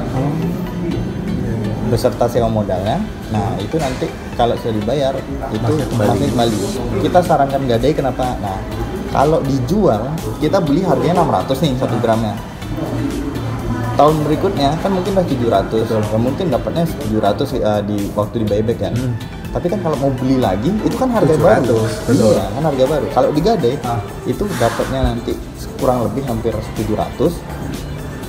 beserta 1.90 2.24
sewa 2.30 2.46
modalnya. 2.46 3.02
Nah, 3.34 3.58
itu 3.58 3.76
nanti 3.76 4.06
kalau 4.38 4.54
sudah 4.62 4.74
dibayar 4.78 5.12
itu 5.18 5.58
masih 5.58 5.84
kembali. 6.30 6.56
Kita 7.02 7.18
sarankan 7.20 7.62
gadai 7.66 7.92
kenapa? 7.92 8.38
Nah, 8.38 8.58
kalau 9.10 9.42
dijual 9.42 10.06
kita 10.38 10.62
beli 10.62 10.86
harganya 10.86 11.26
600 11.26 11.66
nih 11.66 11.72
satu 11.76 11.96
gramnya 11.98 12.34
tahun 13.98 14.16
berikutnya 14.24 14.80
kan 14.80 14.90
mungkin 14.96 15.12
udah 15.12 15.26
700 15.28 15.92
ya 15.92 16.16
mungkin 16.16 16.46
dapatnya 16.48 16.84
700 16.88 17.60
uh, 17.60 17.82
di 17.84 17.98
waktu 18.16 18.34
di 18.40 18.46
buyback 18.48 18.78
kan 18.80 18.94
tapi 19.50 19.66
kan 19.66 19.82
kalau 19.82 19.98
mau 19.98 20.10
beli 20.14 20.38
lagi 20.38 20.70
itu 20.86 20.94
kan 20.94 21.10
harga 21.10 21.34
700, 21.36 21.42
baru 21.42 21.78
betul. 22.06 22.32
iya 22.32 22.44
kan 22.48 22.62
harga 22.70 22.84
baru 22.86 23.06
kalau 23.12 23.28
digadai 23.34 23.74
Ah. 23.84 24.00
itu 24.24 24.46
dapatnya 24.56 25.00
nanti 25.12 25.34
kurang 25.76 26.06
lebih 26.06 26.22
hampir 26.24 26.54
700 26.54 27.34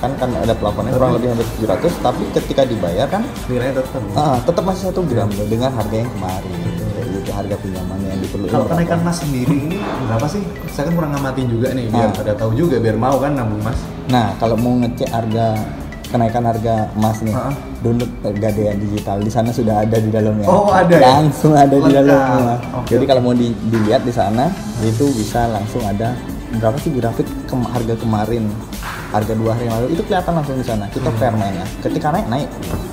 kan 0.02 0.10
kan 0.18 0.28
ada 0.34 0.50
plafonnya 0.52 0.92
kurang 0.92 1.14
lebih 1.14 1.30
hampir 1.30 1.46
700 1.62 2.02
tapi 2.02 2.22
ketika 2.34 2.62
dibayar 2.64 3.06
kan 3.06 3.22
Nilainya 3.46 3.78
tetap. 3.78 4.02
ah, 4.12 4.36
tetap 4.42 4.62
masih 4.62 4.90
satu 4.90 5.00
gram 5.06 5.30
loh, 5.30 5.46
dengan 5.46 5.70
harga 5.70 5.94
yang 5.94 6.10
kemarin 6.10 6.52
itu 7.14 7.30
harga 7.30 7.54
pinjamannya 7.56 8.08
yang 8.10 8.20
diperlukan 8.20 8.50
Kalau 8.50 8.66
kenaikan 8.66 8.98
emas 8.98 9.16
sendiri 9.16 9.54
ini 9.54 9.78
berapa 10.04 10.26
sih? 10.26 10.42
Saya 10.68 10.90
kan 10.90 10.98
kurang 10.98 11.12
ngamatin 11.14 11.46
juga 11.46 11.68
nih, 11.70 11.86
biar 11.86 12.10
Ah. 12.10 12.12
pada 12.12 12.32
tahu 12.34 12.50
juga, 12.52 12.76
biar 12.76 12.98
mau 12.98 13.14
kan 13.16 13.32
nabung 13.32 13.62
emas. 13.62 13.78
Nah, 14.08 14.34
kalau 14.36 14.58
mau 14.58 14.74
ngecek 14.76 15.06
harga 15.06 15.54
kenaikan 16.12 16.44
harga 16.44 16.92
emas 16.92 17.18
nih, 17.18 17.32
Heeh. 17.32 17.54
download 17.80 18.12
Pegadaian 18.20 18.76
digital 18.76 19.18
di 19.18 19.28
sana 19.28 19.48
sudah 19.48 19.80
ada 19.80 19.96
di 19.96 20.08
dalamnya. 20.08 20.44
Oh, 20.44 20.68
ada 20.68 20.92
ya? 20.92 21.08
Langsung 21.16 21.52
ada 21.52 21.72
di 21.72 21.80
Lengkap. 21.80 22.04
dalamnya. 22.04 22.56
Oke, 22.76 22.92
Jadi 22.92 23.04
kalau 23.04 23.20
mau 23.22 23.32
di- 23.32 23.56
dilihat 23.66 24.02
di 24.02 24.12
sana 24.12 24.52
itu 24.80 25.08
bisa 25.10 25.48
langsung 25.48 25.80
ada 25.82 26.12
berapa 26.52 26.76
sih 26.76 26.92
grafik 26.92 27.24
kem- 27.44 27.64
harga 27.64 27.96
kemarin, 27.96 28.44
harga 29.08 29.32
dua 29.32 29.52
hari 29.52 29.66
yang 29.66 29.76
lalu 29.78 29.88
itu 29.90 30.02
kelihatan 30.02 30.32
langsung 30.34 30.54
di 30.54 30.62
sana. 30.62 30.84
Kita 30.86 31.08
fair 31.12 31.32
mainnya. 31.32 31.64
Ketika 31.80 32.08
naik 32.10 32.28
naik, 32.28 32.48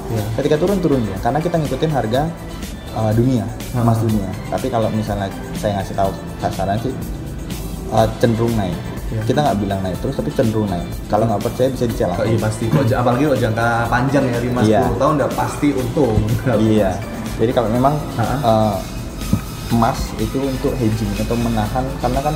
Iya. 0.09 0.23
ketika 0.35 0.55
turun 0.55 0.79
turun 0.79 1.01
ya. 1.03 1.17
Karena 1.19 1.37
kita 1.37 1.55
ngikutin 1.55 1.91
harga 1.91 2.21
uh, 2.91 3.11
dunia, 3.11 3.43
emas 3.73 3.97
Hmm. 3.97 4.07
dunia. 4.07 4.29
Tapi 4.47 4.67
kalau 4.67 4.87
misalnya 4.89 5.27
saya 5.53 5.77
ngasih 5.77 5.93
tahu 5.93 6.11
kasaran 6.39 6.79
sih 6.79 6.93
uh, 7.89 8.07
cenderung 8.17 8.55
naik. 8.55 8.75
Iya. 9.09 9.21
Kita 9.25 9.39
nggak 9.41 9.57
bilang 9.57 9.79
naik 9.81 9.97
terus, 9.99 10.15
tapi 10.15 10.29
cenderung 10.29 10.69
naik. 10.69 10.85
Kalau 11.09 11.25
nggak 11.25 11.41
percaya 11.41 11.67
bisa 11.73 11.85
dicek 11.85 12.07
Oh, 12.13 12.25
iya 12.25 12.37
pasti. 12.37 12.65
Kalau 12.69 12.85
apalagi 12.85 13.23
kalau 13.25 13.39
jangka 13.41 13.67
panjang 13.89 14.23
ya 14.25 14.39
5 14.39 14.61
10 14.61 14.69
Iya. 14.69 14.81
tahun 14.95 15.13
udah 15.17 15.31
pasti 15.33 15.67
untung. 15.73 16.17
Iya. 16.69 16.89
Jadi 17.39 17.51
kalau 17.51 17.69
memang 17.71 17.95
uh, 18.43 18.75
emas 19.71 19.99
itu 20.17 20.37
untuk 20.37 20.73
hedging 20.75 21.09
atau 21.15 21.37
menahan 21.37 21.85
karena 22.01 22.19
kan 22.21 22.35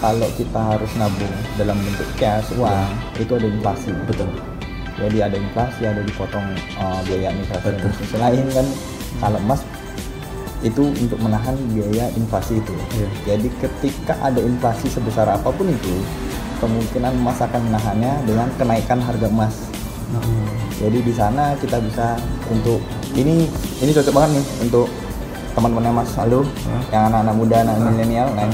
kalau 0.00 0.28
kita 0.34 0.60
harus 0.60 0.90
nabung 0.96 1.28
dalam 1.54 1.76
bentuk 1.76 2.08
cash 2.16 2.48
uang 2.56 2.88
itu 3.16 3.32
ada 3.32 3.46
inflasi. 3.46 3.92
Betul. 4.04 4.28
Jadi 5.00 5.18
ada 5.24 5.36
inflasi, 5.36 5.88
ada 5.88 6.04
dipotong 6.04 6.44
uh, 6.76 7.00
biaya 7.04 7.32
administrasi 7.32 7.64
dan 7.64 7.80
bisnis 7.80 8.12
lain 8.12 8.44
kan. 8.52 8.66
Kalau 9.20 9.38
emas 9.40 9.60
itu 10.60 10.92
untuk 10.92 11.16
menahan 11.20 11.56
biaya 11.72 12.12
inflasi 12.16 12.60
itu. 12.60 12.74
Iya. 12.96 13.08
Jadi 13.34 13.48
ketika 13.60 14.14
ada 14.20 14.40
inflasi 14.44 14.92
sebesar 14.92 15.28
apa 15.28 15.48
pun 15.48 15.68
itu, 15.68 15.94
kemungkinan 16.60 17.16
emas 17.16 17.40
akan 17.40 17.72
menahannya 17.72 18.12
dengan 18.28 18.48
kenaikan 18.60 19.00
harga 19.00 19.26
emas. 19.28 19.54
Jadi 20.80 20.98
di 21.04 21.12
sana 21.12 21.54
kita 21.60 21.76
bisa 21.80 22.16
untuk 22.48 22.80
ini 23.12 23.44
ini 23.84 23.90
cocok 23.92 24.14
banget 24.16 24.40
nih 24.40 24.46
untuk 24.64 24.88
teman-teman 25.52 26.02
Mas 26.02 26.10
Aldo 26.16 26.46
yang 26.88 27.12
anak-anak 27.12 27.34
muda, 27.36 27.56
anak 27.62 27.76
milenial, 27.84 28.28
nah 28.32 28.48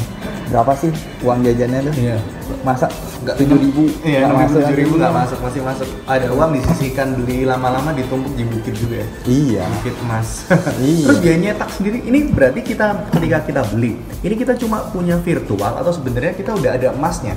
berapa 0.50 0.72
sih 0.74 0.90
uang 1.22 1.46
jajannya 1.46 1.86
tuh? 1.86 1.94
Iya. 1.94 2.18
Masa 2.66 2.90
Nggak- 3.26 3.36
tujuh 3.42 3.58
ribu 3.58 3.82
Iya, 4.00 4.30
tujuh 4.46 4.76
ribu 4.78 4.94
nggak 4.96 5.10
masuk, 5.12 5.38
masih 5.42 5.60
masuk. 5.66 5.88
Ada 6.06 6.30
uang 6.30 6.50
disisihkan 6.54 7.08
beli 7.18 7.42
lama-lama 7.42 7.90
ditumpuk 7.90 8.30
di 8.32 8.46
bukit 8.46 8.74
juga 8.78 9.02
ya. 9.02 9.08
Iya. 9.26 9.64
Bukit 9.76 9.94
emas. 10.00 10.28
Iya. 10.78 11.06
Terus 11.10 11.18
biaya 11.18 11.38
nyetak 11.42 11.70
sendiri, 11.74 11.98
ini 12.00 12.18
berarti 12.30 12.60
kita 12.62 12.86
ketika 13.10 13.38
kita 13.42 13.62
beli, 13.74 13.98
ini 14.22 14.34
kita 14.34 14.54
cuma 14.54 14.86
punya 14.88 15.18
virtual 15.18 15.74
atau 15.74 15.90
sebenarnya 15.90 16.32
kita 16.32 16.54
udah 16.54 16.70
ada 16.72 16.94
emasnya? 16.94 17.34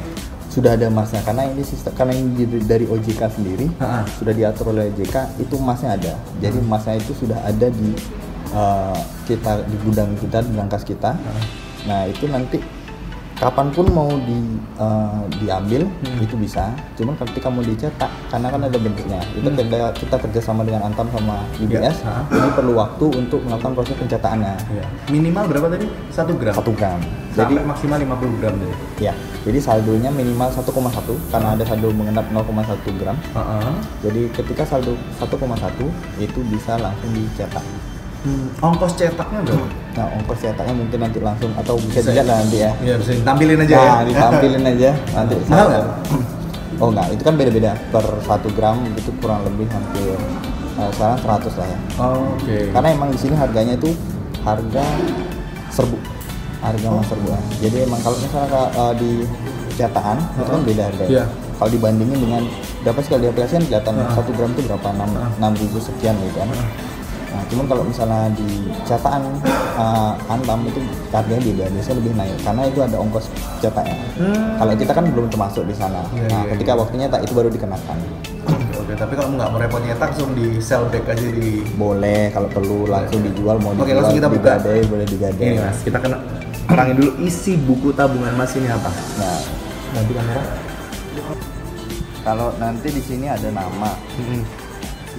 Sudah 0.49 0.73
ada 0.73 0.85
emasnya 0.85 1.21
karena 1.21 1.45
ini 1.45 1.61
sistem 1.61 1.93
karena 1.93 2.13
ini 2.13 2.33
dari 2.65 2.85
OJK 2.85 3.21
sendiri 3.29 3.69
Ha-ha. 3.77 4.01
sudah 4.09 4.33
diatur 4.33 4.73
oleh 4.73 4.89
OJK 4.89 5.37
itu 5.37 5.53
emasnya 5.55 5.93
ada. 5.93 6.13
Jadi 6.37 6.57
emasnya 6.57 6.97
itu 6.97 7.13
sudah 7.13 7.37
ada 7.41 7.69
di 7.69 7.93
uh, 8.51 8.97
kita 9.25 9.61
di 9.65 9.77
gudang 9.81 10.09
kita 10.17 10.41
di 10.41 10.49
berangkas 10.49 10.81
kita. 10.81 11.13
Nah 11.85 12.09
itu 12.09 12.25
nanti 12.25 12.57
kapan 13.39 13.71
pun 13.71 13.87
mau 13.95 14.11
di 14.27 14.59
uh, 14.75 15.23
diambil 15.39 15.87
itu 16.19 16.35
bisa. 16.35 16.75
Cuman 16.99 17.15
ketika 17.23 17.47
mau 17.47 17.63
dicetak 17.63 18.11
karena 18.27 18.47
kan 18.51 18.61
ada 18.67 18.77
bentuknya. 18.77 19.19
Itu 19.31 19.47
kita 19.47 19.95
kita 19.95 20.15
kerjasama 20.19 20.67
dengan 20.67 20.91
Antam 20.91 21.07
sama 21.15 21.47
UBS. 21.63 22.03
ha. 22.03 22.27
Ini 22.27 22.49
perlu 22.51 22.75
waktu 22.75 23.05
untuk 23.15 23.39
melakukan 23.47 23.73
proses 23.79 23.95
pencetakannya. 23.95 24.55
Iya. 24.75 24.85
Minimal 25.07 25.43
berapa 25.55 25.67
tadi? 25.71 25.87
Satu 26.11 26.35
gram. 26.35 26.53
Satu 26.53 26.71
gram. 26.75 26.99
Sampai 27.31 27.55
Jadi 27.55 27.63
maksimal 27.63 27.97
50 28.03 28.39
gram 28.43 28.53
tadi. 28.59 28.75
Ya, 28.99 29.13
jadi 29.47 29.59
saldonya 29.63 30.11
minimal 30.11 30.51
1,1 30.51 31.31
karena 31.31 31.49
ada 31.55 31.63
saldo 31.63 31.87
mengendap 31.95 32.27
0,1 32.27 32.99
gram. 32.99 33.15
Heeh. 33.15 33.73
Jadi 34.03 34.21
ketika 34.35 34.63
saldo 34.67 34.99
1,1 35.15 35.87
itu 36.19 36.39
bisa 36.51 36.75
langsung 36.75 37.11
dicetak. 37.15 37.63
Hmm, 38.19 38.51
ongkos 38.59 38.93
cetaknya 38.93 39.39
berapa? 39.41 39.63
Nah, 39.95 40.07
ongkos 40.11 40.39
cetaknya 40.39 40.75
mungkin 40.75 40.99
nanti 40.99 41.19
langsung 41.19 41.51
atau 41.55 41.79
bisa 41.79 41.99
Bisa 41.99 42.11
dilihat 42.11 42.27
lah 42.27 42.37
nanti 42.43 42.57
ya. 42.59 42.71
Iya, 42.77 42.95
bisa 42.99 43.11
ditampilin 43.15 43.59
aja 43.63 43.75
Nah, 43.75 43.87
ya. 43.87 43.95
ditampilin 44.05 44.63
aja 44.75 44.89
nanti. 45.13 45.35
Mahal 45.47 45.65
nggak? 45.65 45.85
Oh 46.79 46.87
enggak, 46.89 47.07
itu 47.11 47.21
kan 47.21 47.33
beda-beda 47.35 47.71
per 47.89 48.03
1 48.03 48.55
gram 48.55 48.75
itu 48.89 49.11
kurang 49.19 49.43
lebih 49.43 49.67
hampir 49.67 50.15
eh, 50.75 50.89
sekarang 50.93 51.19
100 51.19 51.59
lah 51.59 51.67
ya. 51.67 51.79
Oh, 51.97 52.35
Oke. 52.35 52.57
Karena 52.69 52.87
emang 52.89 53.09
di 53.09 53.19
sini 53.19 53.35
harganya 53.35 53.75
itu 53.75 53.91
harga 54.41 54.83
serbu. 55.69 55.95
Harga 56.59 56.87
mas 56.89 57.07
serbu. 57.07 57.27
ya. 57.29 57.39
Jadi 57.61 57.77
emang 57.83 57.99
kalau 57.99 58.15
misalnya 58.15 58.63
eh, 58.69 58.93
di 58.95 59.11
cetakan 59.75 60.17
itu 60.35 60.43
kan 60.45 60.61
beda 60.61 60.83
harganya. 60.87 61.09
Iya. 61.09 61.25
Kalau 61.55 61.69
dibandingin 61.69 62.17
dengan 62.17 62.43
berapa 62.79 62.99
sih 62.99 63.09
kalau 63.09 63.21
di 63.21 63.27
aplikasi 63.27 63.53
kan 63.53 63.63
kelihatan 63.65 63.93
Heeh. 63.95 64.11
satu 64.13 64.31
gram 64.31 64.49
itu 64.49 64.61
berapa 64.65 64.87
enam 64.89 65.09
enam 65.37 65.51
ribu 65.55 65.77
sekian 65.77 66.15
gitu 66.21 66.35
kan. 66.37 66.47
Nah, 67.29 67.41
cuman 67.49 67.65
kalau 67.69 67.83
misalnya 67.85 68.29
di 68.33 68.49
cetakan 68.85 69.23
eh, 69.77 70.13
Antam 70.33 70.59
itu 70.65 70.79
harganya 71.13 71.41
beda, 71.45 71.65
biasanya 71.73 71.97
lebih 72.01 72.13
naik 72.17 72.37
karena 72.41 72.61
itu 72.65 72.79
ada 72.81 72.97
ongkos 72.97 73.25
cetaknya. 73.61 73.97
Hmm. 74.17 74.57
Kalau 74.57 74.73
kita 74.75 74.91
kan 74.93 75.05
belum 75.09 75.25
termasuk 75.29 75.63
di 75.69 75.75
sana. 75.77 76.01
Iya, 76.13 76.27
nah, 76.27 76.41
iya, 76.45 76.51
ketika 76.57 76.71
iya. 76.73 76.79
waktunya 76.81 77.05
tak 77.07 77.21
itu 77.25 77.33
baru 77.37 77.49
dikenakan. 77.53 77.97
Oke, 78.49 78.73
oke. 78.81 78.93
tapi 78.97 79.13
kalau 79.13 79.29
nggak 79.37 79.49
mau 79.53 79.59
repot 79.61 79.81
nyetak 79.85 80.09
langsung 80.09 80.33
di 80.33 80.57
sell 80.57 80.83
back 80.89 81.05
aja 81.05 81.27
di 81.29 81.61
Boleh 81.77 82.33
kalau 82.33 82.49
perlu 82.49 82.89
langsung 82.89 83.21
dijual 83.21 83.61
mau 83.61 83.71
Oke, 83.77 83.87
dijual 83.87 84.01
langsung 84.01 84.17
kita 84.17 84.27
buka. 84.27 84.37
digadai, 84.57 84.81
boleh 84.89 85.05
digadai. 85.05 85.45
ini 85.53 85.57
mas 85.61 85.79
kita 85.85 85.97
kena 86.01 86.17
terangin 86.65 86.95
dulu 86.97 87.11
isi 87.23 87.53
buku 87.61 87.89
tabungan 87.93 88.33
mas 88.33 88.51
ini 88.57 88.67
apa 88.73 88.89
Nah, 89.21 89.37
nanti 89.93 90.11
kamera 90.17 90.43
kalau 92.19 92.51
nanti 92.59 92.91
di 92.91 93.01
sini 93.01 93.25
ada 93.31 93.47
nama, 93.47 93.95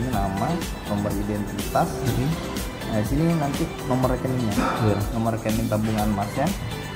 sini 0.01 0.09
nama 0.11 0.49
nomor 0.89 1.13
identitas 1.13 1.89
Mhm. 2.01 2.29
nah 2.89 2.99
di 2.99 3.07
sini 3.07 3.23
nanti 3.37 3.63
nomor 3.85 4.09
rekeningnya 4.11 4.57
Iya. 4.57 4.97
nomor 5.13 5.37
rekening 5.37 5.69
tabungan 5.69 6.09
emasnya 6.09 6.49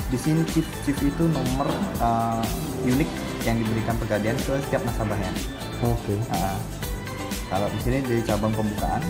di 0.08 0.16
sini 0.16 0.40
chip 0.48 0.64
chip 0.82 0.96
itu 0.98 1.24
nomor 1.28 1.68
uh, 2.00 2.40
unik 2.82 3.10
yang 3.44 3.60
diberikan 3.60 3.94
pegadaian 4.00 4.36
ke 4.40 4.56
setiap 4.64 4.80
nasabahnya 4.82 5.28
Oke. 5.84 6.16
Nah, 6.32 6.56
kalau 7.52 7.68
di 7.68 7.76
sini 7.78 8.00
dari 8.00 8.24
cabang 8.24 8.56
pembukaan 8.56 9.04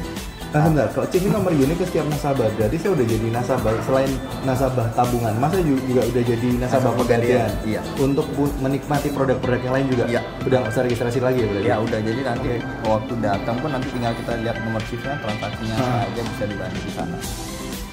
Nah, 0.55 0.63
sebentar, 0.63 0.87
kalau 0.89 1.07
ini 1.11 1.29
nomor 1.29 1.51
unik 1.51 1.77
ke 1.77 1.85
setiap 1.85 2.07
nasabah, 2.07 2.47
berarti 2.49 2.77
saya 2.79 2.91
udah 2.95 3.07
jadi 3.09 3.27
nasabah 3.29 3.75
selain 3.83 4.11
nasabah 4.43 4.87
tabungan, 4.95 5.35
masa 5.35 5.59
ju- 5.59 5.83
juga 5.83 6.07
udah 6.07 6.23
jadi 6.23 6.49
nasabah 6.57 6.95
Nasabah 6.95 7.03
pegadaian. 7.03 7.51
iya. 7.67 7.83
Untuk 7.99 8.27
menikmati 8.63 9.11
produk-produk 9.11 9.61
yang 9.61 9.75
lain 9.75 9.87
juga. 9.91 10.05
Iya. 10.07 10.23
Udah 10.41 10.57
nggak 10.57 10.71
usah 10.71 10.83
registrasi 10.85 11.19
lagi 11.19 11.39
ya 11.41 11.47
berarti. 11.49 11.67
ya 11.67 11.77
udah 11.77 11.99
jadi 12.01 12.21
nanti 12.23 12.49
waktu 12.83 13.13
datang 13.19 13.57
pun 13.59 13.69
nanti 13.69 13.89
tinggal 13.91 14.15
kita 14.15 14.33
lihat 14.39 14.57
nomor 14.61 14.83
chipnya 14.85 15.15
transaksinya 15.19 15.75
Ah. 15.77 16.07
aja 16.07 16.21
bisa 16.23 16.45
dibantu 16.47 16.79
di 16.81 16.93
sana 16.93 17.17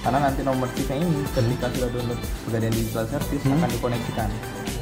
karena 0.02 0.20
nanti 0.20 0.42
nomor 0.42 0.68
chipnya 0.72 0.96
ini 0.98 1.22
ketika 1.28 1.66
sudah 1.72 1.90
download 1.90 2.18
pegadaian 2.44 2.74
digital 2.74 3.06
service 3.08 3.42
Hmm. 3.42 3.54
akan 3.56 3.70
dikoneksikan 3.72 4.30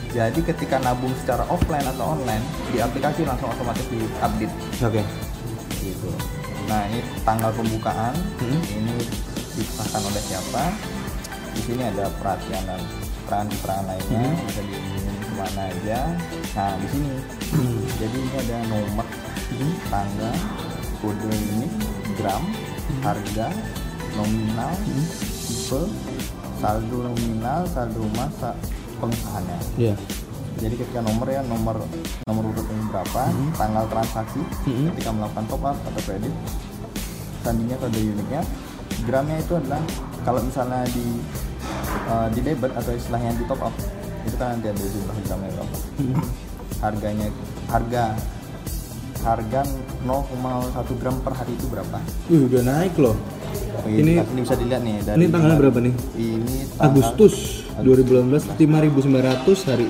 jadi 0.10 0.40
ketika 0.44 0.76
nabung 0.80 1.14
secara 1.16 1.44
offline 1.48 1.86
atau 1.86 2.06
online 2.14 2.44
di 2.68 2.78
aplikasi 2.78 3.24
langsung 3.24 3.48
otomatis 3.48 3.88
di 3.88 4.00
update 4.18 4.54
Oke. 4.82 5.02
gitu 5.82 6.10
nah 6.70 6.86
ini 6.86 7.02
tanggal 7.26 7.50
pembukaan. 7.52 8.14
Hmm. 8.38 8.62
ini 8.70 8.94
disahkan 9.58 10.02
oleh 10.06 10.22
siapa? 10.22 10.64
Di 11.50 11.62
sini 11.66 11.82
ada 11.82 12.06
perhatian 12.22 12.64
dan 12.64 12.82
keterangan-keterangan 13.26 13.86
lainnya. 13.90 14.22
Hmm. 14.22 14.46
bisa 14.46 14.62
diumumin 14.64 15.16
ke 15.18 15.32
mana 15.34 15.62
aja. 15.68 16.00
Nah 16.54 16.72
di 16.78 16.88
sini. 16.88 17.14
Jadi 17.98 18.18
ini 18.18 18.36
ada 18.38 18.58
nomor 18.70 19.08
Hmm. 19.50 19.74
tangga 19.90 20.32
kode 21.02 21.26
unit 21.26 21.74
gram 22.14 22.44
harga 23.02 23.50
nominal 24.14 24.70
tipe 24.86 25.82
saldo 26.60 27.08
nominal 27.08 27.66
saldo 27.66 28.04
masa 28.14 28.54
pengusahannya 29.00 29.58
Iya. 29.74 29.96
Jadi 30.60 30.76
ketika 30.76 31.00
nomor 31.00 31.26
ya 31.26 31.42
nomor 31.42 31.76
nomor 32.24 32.44
urut 32.46 32.68
ini 32.68 32.84
berapa 32.86 33.22
tanggal 33.56 33.86
transaksi 33.88 34.42
Mhm. 34.66 34.86
ketika 34.92 35.10
melakukan 35.12 35.46
top 35.48 35.64
up 35.64 35.78
atau 35.82 36.02
kredit 36.04 36.34
sandinya 37.40 37.76
kode 37.78 37.98
uniknya 37.98 38.42
gramnya 39.02 39.38
itu 39.38 39.54
adalah 39.56 39.82
kalau 40.22 40.42
misalnya 40.42 40.84
di 40.88 41.06
uh, 42.06 42.28
di 42.30 42.40
debit 42.42 42.72
atau 42.72 42.92
istilahnya 42.92 43.32
di 43.34 43.44
top 43.46 43.62
up 43.62 43.76
itu 44.22 44.36
kan 44.36 44.54
nanti 44.54 44.68
ada 44.68 44.84
jumlah 44.84 45.16
gramnya 45.24 45.50
berapa 45.54 45.78
harganya 46.80 47.28
harga 47.68 48.04
harga 49.20 49.62
0,1 50.02 50.40
gram 50.96 51.16
per 51.20 51.34
hari 51.34 51.52
itu 51.54 51.68
berapa 51.68 52.00
Wih, 52.28 52.48
udah 52.48 52.62
naik 52.64 52.96
loh. 52.96 53.16
Ini- 53.84 54.16
ini 54.22 54.40
bisa 54.40 54.56
dilihat 54.56 54.80
nih 54.80 55.04
Ini 55.04 55.26
tanggalnya 55.28 55.58
berapa 55.58 55.80
nih? 55.82 55.94
ini 56.16 56.56
tanggal 56.72 57.04
Agustus 57.04 57.36
2018 57.80 58.56
5.900 58.56 59.60
hari 59.66 59.88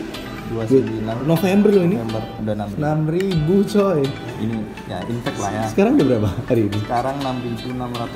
29 0.50 1.06
November 1.24 1.70
loh 1.70 1.84
ini. 1.84 1.96
November 1.96 2.22
udah 2.40 2.54
6 2.66 2.82
6.000 2.82 3.46
coy. 3.70 4.02
ini 4.40 4.58
ya 4.86 4.98
impact 5.04 5.38
lah 5.38 5.52
ya 5.52 5.64
Sekarang 5.68 5.94
udah 5.94 6.06
berapa 6.10 6.30
hari 6.44 6.62
ini? 6.66 6.78
sekarang 6.82 7.16
6.600 7.20 7.70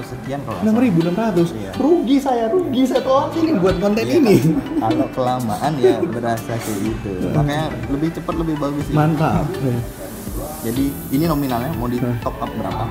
sekian 0.07 0.39
kalau 0.41 0.57
nggak 0.57 0.73
salah. 0.73 1.35
6.600. 1.45 1.53
Iya. 1.53 1.71
Rugi 1.75 2.17
saya, 2.17 2.43
rugi 2.47 2.81
saya 2.83 3.01
tolongin 3.01 3.55
buat 3.57 3.75
konten 3.77 4.03
Iya, 4.03 4.17
ini. 4.17 4.37
kalau 4.79 5.07
kelamaan 5.11 5.71
ya 5.77 5.95
berasa 6.01 6.53
kayak 6.55 6.77
gitu 6.81 7.11
makanya 7.31 7.65
lebih 7.87 8.09
cepat 8.11 8.33
lebih 8.35 8.55
bagus 8.57 8.83
sih 8.83 8.93
Mantap. 8.93 9.45
Nih. 9.59 9.81
jadi 10.63 10.83
ini 11.11 11.23
nominalnya 11.25 11.71
mau 11.73 11.85
di 11.85 11.99
top 12.19 12.35
up 12.37 12.49
berapa 12.49 12.85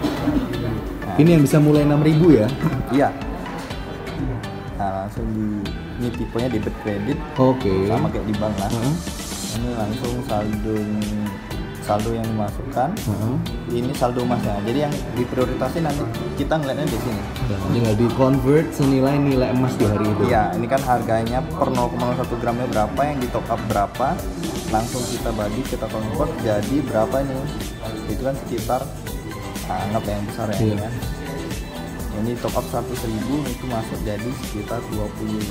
nah, 1.03 1.17
Ini 1.17 1.29
yang 1.31 1.43
bisa 1.43 1.57
mulai 1.57 1.83
6.000 1.83 1.99
ya. 2.33 2.47
iya 2.91 3.09
nah 4.75 4.91
langsung 5.01 5.27
di 5.29 5.63
ini 5.95 6.09
tipenya 6.11 6.49
debit 6.51 6.75
kredit 6.83 7.19
Oke. 7.37 7.87
sama 7.87 8.07
kayak 8.09 8.25
di 8.25 8.35
bank 8.35 8.55
lah 8.57 8.67
Heeh. 8.69 8.95
Ini 9.61 9.69
langsung 9.77 10.15
saldo 10.25 10.77
saldo 11.83 12.15
yang 12.15 12.27
dimasukkan 12.31 12.95
Heeh. 12.95 13.37
ini 13.75 13.91
saldo 13.93 14.23
emasnya 14.23 14.55
jadi 14.63 14.79
yang 14.87 14.95
diprioritaskan 15.19 15.83
nanti 15.83 16.03
kita 16.39 16.55
ngeliatnya 16.57 16.87
di 16.87 16.99
sini 17.03 17.23
Dan 17.51 17.59
tinggal 17.75 17.95
di 17.99 18.07
convert 18.15 18.67
senilai 18.71 19.15
nilai 19.19 19.51
emas 19.51 19.75
di 19.77 19.85
hari 19.85 20.07
itu. 20.07 20.23
Iya, 20.31 20.55
ini 20.57 20.67
kan 20.71 20.81
harganya 20.87 21.43
per 21.43 21.69
0,1 21.69 22.41
gramnya 22.41 22.67
berapa 22.71 23.01
yang 23.03 23.19
di 23.21 23.29
top 23.29 23.47
up 23.51 23.61
berapa, 23.69 24.09
langsung 24.71 25.03
kita 25.05 25.31
bagi 25.35 25.63
kita 25.67 25.87
convert 25.91 26.33
jadi 26.41 26.77
berapa 26.87 27.17
nih? 27.27 27.45
Itu 28.09 28.23
kan 28.25 28.35
sekitar 28.47 28.81
anggap 29.69 30.05
yang 30.07 30.23
besar 30.31 30.47
ya. 30.55 30.59
Iya. 30.59 30.77
kan? 30.87 30.93
Ini 32.13 32.37
top 32.39 32.55
up 32.55 32.67
100 32.67 32.93
ribu 33.03 33.41
itu 33.43 33.65
masuk 33.65 33.99
jadi 34.03 34.31
sekitar 34.43 34.81
28 34.93 35.49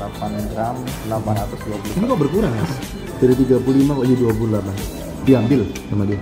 gram 0.48 0.76
820 1.10 1.98
Ini 1.98 2.06
kok 2.06 2.20
berkurang 2.20 2.54
mas? 2.54 2.72
Dari 3.18 3.34
35 3.34 3.66
kok 3.92 4.06
jadi 4.06 4.22
28 4.22 5.24
Diambil 5.24 5.62
sama 5.88 6.04
dia 6.06 6.20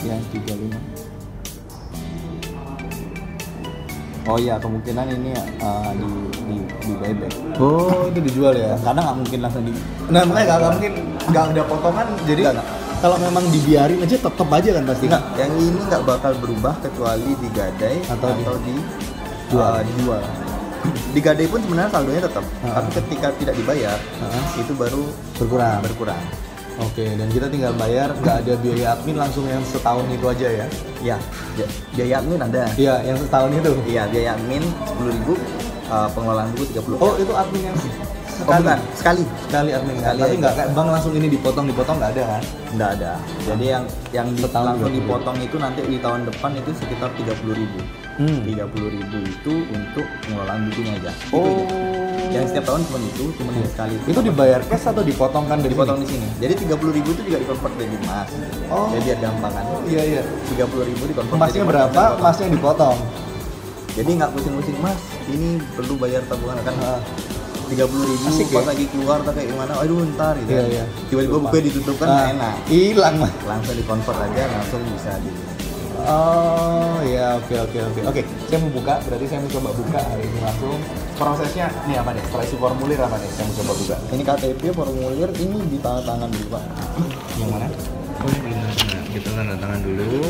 yang 0.00 0.22
35 0.30 0.78
Oh 4.24 4.36
iya 4.36 4.54
kemungkinan 4.56 5.08
ini 5.10 5.32
ah, 5.58 5.88
di 5.90 6.04
di 6.44 6.56
di 6.60 6.92
buyback. 6.92 7.32
Oh 7.56 8.04
itu 8.12 8.20
dijual 8.20 8.52
ya? 8.52 8.76
Karena 8.78 9.00
nggak 9.02 9.16
mungkin 9.16 9.38
langsung 9.40 9.64
di 9.64 9.72
Nah 10.06 10.20
makanya 10.22 10.46
nggak 10.54 10.70
mungkin 10.70 10.92
nggak 11.26 11.44
ada 11.48 11.62
potongan 11.64 12.06
jadi 12.24 12.40
Nggak, 12.42 12.54
nggak. 12.54 12.66
kalau 12.98 13.16
memang 13.16 13.44
dibiarin 13.48 13.98
aja 13.98 14.16
tetap 14.18 14.48
aja 14.50 14.70
kan 14.70 14.84
pasti 14.84 15.04
Enggak, 15.06 15.24
yang 15.34 15.52
ini 15.56 15.80
nggak 15.82 16.02
bakal 16.04 16.32
berubah 16.36 16.74
kecuali 16.78 17.30
digadai 17.38 17.96
Atau 18.04 18.28
atau, 18.28 18.54
di- 18.60 18.68
di, 18.68 18.74
jual. 19.48 19.64
uh, 19.64 19.80
dijual. 19.82 20.22
Digadai 21.08 21.46
pun 21.46 21.58
sebenarnya 21.58 21.90
saldonya 21.90 22.22
tetap, 22.22 22.44
Ah. 22.62 22.72
tapi 22.78 22.88
ketika 22.94 23.28
tidak 23.34 23.54
dibayar 23.56 23.98
Ah. 24.20 24.44
itu 24.54 24.72
baru 24.72 25.02
berkurang. 25.34 25.80
berkurang. 25.80 26.22
Oke 26.78 27.10
dan 27.10 27.26
kita 27.26 27.50
tinggal 27.50 27.74
bayar 27.74 28.14
nggak 28.14 28.36
ada 28.38 28.54
biaya 28.54 28.94
admin 28.94 29.18
langsung 29.18 29.42
yang 29.44 29.58
setahun 29.64 30.06
itu 30.06 30.22
aja 30.24 30.46
ya? 30.48 30.66
Ya, 31.02 31.16
bi- 31.52 31.66
biaya 31.92 32.22
admin 32.22 32.38
ada. 32.38 32.70
Iya 32.72 33.02
yang 33.02 33.18
setahun 33.18 33.50
itu. 33.50 33.72
Iya, 33.84 34.06
biaya 34.06 34.38
admin 34.38 34.62
10.000, 34.86 35.34
uh, 35.90 36.06
pengelolaan 36.14 36.54
buku 36.54 36.70
30. 36.70 36.96
Oh 37.00 37.18
itu 37.18 37.32
admin 37.34 37.62
yang 37.64 37.76
Oh, 38.38 38.54
bukan, 38.54 38.78
sekali. 38.94 39.26
sekali 39.42 39.74
admin 39.74 39.98
kan? 39.98 40.14
Sekali 40.14 40.20
Tapi 40.22 40.34
nggak 40.38 40.54
kayak 40.54 40.70
bank 40.70 40.88
langsung 40.94 41.12
ini 41.12 41.26
dipotong 41.26 41.66
dipotong 41.66 41.96
nggak 41.98 42.12
ada 42.14 42.22
kan? 42.22 42.42
Enggak 42.70 42.90
ada. 42.94 43.12
Jadi 43.42 43.64
yang 43.66 43.84
yang 44.14 44.26
di- 44.30 44.46
Setahun 44.46 44.66
langsung 44.70 44.86
30.000. 44.86 44.98
dipotong 45.02 45.36
itu 45.42 45.56
nanti 45.58 45.80
di 45.82 45.98
tahun 45.98 46.20
depan 46.22 46.50
itu 46.54 46.70
sekitar 46.70 47.10
30.000. 48.18 48.20
Hmm. 48.20 48.40
30.000 48.42 49.30
itu 49.30 49.54
untuk 49.70 50.06
pengelolaan 50.20 50.60
bukunya 50.66 50.92
aja. 50.98 51.12
Itu 51.14 51.32
Oh. 51.32 51.46
aja. 51.46 51.76
Yang 52.28 52.44
setiap 52.52 52.64
tahun 52.66 52.80
cuma 52.84 52.98
itu, 53.00 53.24
cuma 53.34 53.50
yang 53.54 53.70
sekali. 53.70 53.94
Itu 54.04 54.20
dibayar 54.20 54.60
cash 54.66 54.84
atau 54.84 55.00
dipotong 55.00 55.44
kan 55.48 55.58
dari 55.58 55.72
dipotong 55.72 55.96
sini? 55.96 56.04
di 56.04 56.12
sini. 56.12 56.28
Jadi 56.38 56.54
30.000 56.60 57.08
itu 57.08 57.22
juga 57.24 57.38
dikonvert 57.40 57.74
jadi 57.78 57.96
emas. 57.96 58.28
Oh. 58.68 58.86
Jadi 58.90 59.02
biar 59.06 59.18
gampang 59.18 59.52
kan. 59.54 59.64
Iya 59.86 60.02
iya. 60.04 60.22
30.000 60.52 61.04
dikonvert 61.06 61.36
Emasnya 61.38 61.62
berapa? 61.64 62.02
Emasnya 62.18 62.44
yang 62.44 62.54
dipotong. 62.54 62.98
Jadi 63.96 64.10
nggak 64.14 64.30
pusing-pusing 64.30 64.76
mas. 64.78 65.00
Ini 65.26 65.48
perlu 65.72 65.94
bayar 65.96 66.22
tabungan 66.26 66.58
kan. 66.60 66.74
Ah. 66.78 67.00
30.000 67.68 68.28
Asik 68.28 68.48
pas 68.48 68.64
ya? 68.64 68.68
lagi 68.72 68.84
keluar 68.88 69.18
tak 69.22 69.32
kayak 69.34 69.48
gimana. 69.48 69.72
Aduh 69.78 70.00
ntar 70.12 70.34
gitu. 70.38 70.50
Iya, 70.50 70.60
kan. 70.60 70.68
iya. 70.72 70.84
Tiba-tiba 71.08 71.36
bukunya 71.38 71.64
ditutup 71.68 71.96
kan 71.96 72.08
Ah, 72.08 72.24
enak. 72.28 72.54
Hilang 72.66 73.14
mas. 73.20 73.32
Langsung 73.44 73.74
dikonvert 73.76 74.18
aja 74.18 74.42
langsung 74.48 74.80
bisa 74.90 75.12
di 75.20 75.30
Oh 76.06 77.02
ya 77.02 77.34
oke 77.42 77.54
oke 77.58 77.78
oke. 77.90 78.00
Oke 78.06 78.22
saya 78.46 78.58
mau 78.62 78.70
buka 78.70 78.94
berarti 79.02 79.26
saya 79.26 79.40
mau 79.42 79.50
coba 79.50 79.70
buka 79.74 80.00
hari 80.02 80.22
ini 80.22 80.38
langsung. 80.38 80.78
Prosesnya 81.18 81.66
nih 81.90 81.96
apa 81.98 82.10
nih? 82.14 82.22
Setelah 82.30 82.44
isi 82.46 82.56
formulir 82.58 83.00
apa 83.02 83.16
nih? 83.18 83.30
Saya 83.34 83.44
mau 83.50 83.54
coba 83.58 83.72
buka. 83.74 83.96
Ini 84.14 84.22
KTP 84.22 84.62
formulir 84.70 85.30
ini 85.42 85.58
di 85.66 85.78
tangan 85.82 86.02
tangan 86.06 86.28
dulu 86.30 86.46
pak. 86.54 86.64
yang 87.38 87.50
mana? 87.50 87.66
Oh 88.18 88.30
ini 88.30 88.50
nah, 88.54 89.02
kita 89.10 89.28
tanda 89.34 89.54
tangan 89.58 89.80
dulu. 89.82 90.22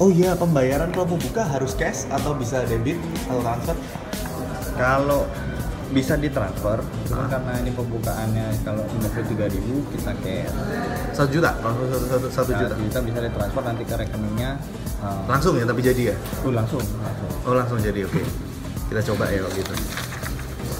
Oh 0.00 0.08
iya 0.08 0.32
pembayaran 0.32 0.96
kalau 0.96 1.12
mau 1.12 1.20
buka 1.20 1.44
harus 1.44 1.76
cash 1.76 2.08
atau 2.08 2.32
bisa 2.32 2.64
debit 2.64 2.96
atau 3.28 3.44
transfer? 3.44 3.76
Kalau 4.80 5.28
bisa 5.90 6.14
ditransfer, 6.14 6.78
cuma 7.10 7.26
karena 7.26 7.52
ini 7.58 7.70
pembukaannya 7.74 8.46
kalau 8.62 8.86
53 8.86 9.50
ribu 9.50 9.82
kita 9.90 10.12
cash. 10.22 10.54
Satu 11.10 11.28
juta, 11.34 11.50
langsung 11.58 11.86
satu, 11.90 12.06
satu, 12.06 12.26
satu 12.30 12.50
juta. 12.54 12.74
kita 12.78 13.00
bisa 13.02 13.18
ditransfer 13.26 13.62
nanti 13.66 13.82
ke 13.82 13.94
rekeningnya. 13.98 14.50
uh, 15.02 15.26
Langsung 15.26 15.58
ya, 15.58 15.66
tapi 15.66 15.82
jadi 15.82 16.14
ya? 16.14 16.16
uh, 16.46 16.52
langsung, 16.54 16.82
langsung. 16.82 17.30
Oh 17.42 17.54
langsung 17.54 17.78
jadi, 17.82 18.06
oke. 18.06 18.22
Kita 18.86 19.00
coba 19.14 19.30
ya 19.30 19.38
kalau 19.42 19.54
gitu. 19.54 19.74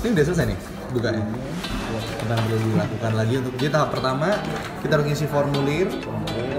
ini 0.01 0.09
udah 0.16 0.25
selesai 0.27 0.46
nih 0.49 0.59
bukanya 0.90 1.23
kita 2.18 2.35
perlu 2.35 2.57
dilakukan 2.66 3.12
lagi 3.14 3.35
untuk 3.38 3.55
jadi 3.55 3.70
tahap 3.70 3.88
pertama 3.94 4.29
kita 4.83 4.92
harus 4.99 5.07
ngisi 5.07 5.27
formulir 5.31 5.87
Formulir, 6.03 6.59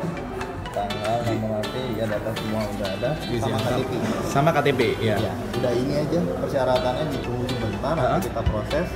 tanggal, 0.72 1.11
HP, 1.34 1.74
ya 1.94 2.06
data 2.06 2.32
semua 2.34 2.62
udah 2.68 2.90
ada. 2.92 3.10
Isi 3.22 3.40
Sama 3.40 3.56
angka. 3.56 3.72
KTP. 3.72 3.92
sama 4.26 4.50
KTP 4.52 4.80
ya 5.00 5.16
Ya, 5.18 5.32
udah 5.54 5.72
ini 5.72 5.94
aja 5.98 6.20
persyaratannya 6.38 7.06
ditunggu 7.10 7.44
sebentar, 7.48 7.94
nanti 7.94 8.28
kita 8.28 8.42
proses. 8.44 8.88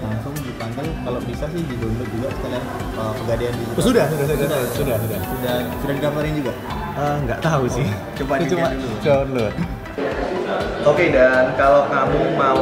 langsung 0.00 0.32
dipanggil 0.34 0.88
kalau 0.98 1.20
bisa 1.20 1.44
sih 1.46 1.60
di 1.60 1.76
download 1.76 2.08
juga 2.08 2.28
sekalian 2.32 2.64
uh, 2.94 3.12
pegadaian 3.14 3.52
di 3.52 3.64
Oh, 3.68 3.84
sudah, 3.84 4.06
sudah, 4.08 4.26
sudah, 4.26 4.36
sudah, 4.40 4.60
sudah. 4.72 4.96
sudah 5.20 5.56
sudah 5.76 5.94
didaftarin 5.94 6.34
juga 6.34 6.52
Eh, 6.90 7.16
nggak 7.22 7.38
tahu 7.40 7.64
sih. 7.68 7.84
Coba 8.16 8.32
Itu 8.38 8.48
cuma 8.56 8.68
dulu. 8.72 8.96
download. 9.00 9.54
Oke 10.90 11.04
dan 11.10 11.52
kalau 11.54 11.84
kamu 11.86 12.20
mau 12.34 12.60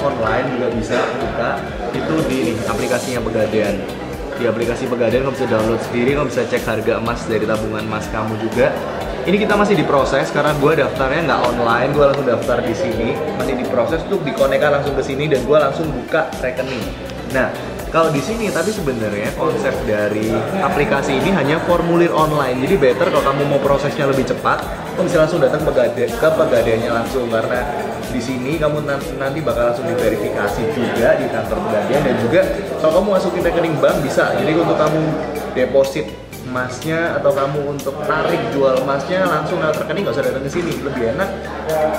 online 0.00 0.46
juga 0.48 0.66
bisa 0.70 0.98
buka 1.12 1.50
itu 1.90 2.14
di 2.24 2.36
ini, 2.40 2.52
aplikasinya 2.64 3.20
Pegadaian. 3.20 3.74
Di 4.40 4.48
aplikasi 4.48 4.88
Pegadaian 4.88 5.28
kamu 5.28 5.36
bisa 5.36 5.46
download 5.52 5.84
sendiri, 5.84 6.16
kamu 6.16 6.32
bisa 6.32 6.48
cek 6.48 6.64
harga 6.64 6.96
emas 6.96 7.20
dari 7.28 7.44
tabungan 7.44 7.84
emas 7.84 8.08
kamu 8.08 8.40
juga. 8.40 8.72
Ini 9.28 9.36
kita 9.36 9.52
masih 9.52 9.76
diproses 9.76 10.32
karena 10.32 10.56
gue 10.56 10.72
daftarnya 10.80 11.28
nggak 11.28 11.40
online, 11.44 11.92
gue 11.92 12.04
langsung 12.08 12.24
daftar 12.24 12.56
di 12.64 12.72
sini. 12.72 13.12
Masih 13.36 13.60
diproses 13.60 14.00
untuk 14.08 14.24
dikonekkan 14.24 14.80
langsung 14.80 14.96
ke 14.96 15.04
sini 15.04 15.28
dan 15.28 15.44
gue 15.44 15.58
langsung 15.60 15.92
buka 15.92 16.32
rekening. 16.40 16.80
Nah, 17.36 17.52
kalau 17.90 18.14
di 18.14 18.22
sini 18.22 18.46
tapi 18.54 18.70
sebenarnya 18.70 19.34
konsep 19.34 19.74
dari 19.82 20.30
aplikasi 20.62 21.18
ini 21.18 21.34
hanya 21.34 21.58
formulir 21.66 22.14
online. 22.14 22.62
Jadi 22.62 22.78
better 22.78 23.10
kalau 23.10 23.24
kamu 23.26 23.42
mau 23.50 23.60
prosesnya 23.60 24.06
lebih 24.06 24.30
cepat, 24.30 24.62
kamu 24.94 25.10
bisa 25.10 25.18
langsung 25.26 25.42
datang 25.42 25.66
pegada 25.66 26.06
ke 26.06 26.28
pegadaiannya 26.30 26.90
langsung 26.90 27.26
karena 27.26 27.66
di 28.10 28.18
sini 28.22 28.58
kamu 28.58 28.86
nanti, 29.18 29.38
bakal 29.42 29.74
langsung 29.74 29.86
diverifikasi 29.90 30.62
juga 30.74 31.18
di 31.18 31.26
kantor 31.30 31.58
pegadaian 31.66 32.02
dan 32.06 32.16
juga 32.22 32.40
kalau 32.78 32.92
kamu 33.02 33.06
masukin 33.18 33.42
rekening 33.42 33.76
bank 33.82 33.96
bisa. 34.06 34.24
Jadi 34.38 34.52
untuk 34.54 34.78
kamu 34.78 35.00
deposit 35.58 36.06
emasnya 36.50 37.18
atau 37.18 37.30
kamu 37.30 37.78
untuk 37.78 37.94
tarik 38.06 38.42
jual 38.50 38.82
emasnya 38.82 39.22
langsung 39.22 39.62
lewat 39.62 39.86
rekening 39.86 40.02
nggak 40.02 40.14
usah 40.18 40.26
datang 40.26 40.42
ke 40.42 40.50
sini 40.50 40.72
lebih 40.82 41.14
enak 41.14 41.30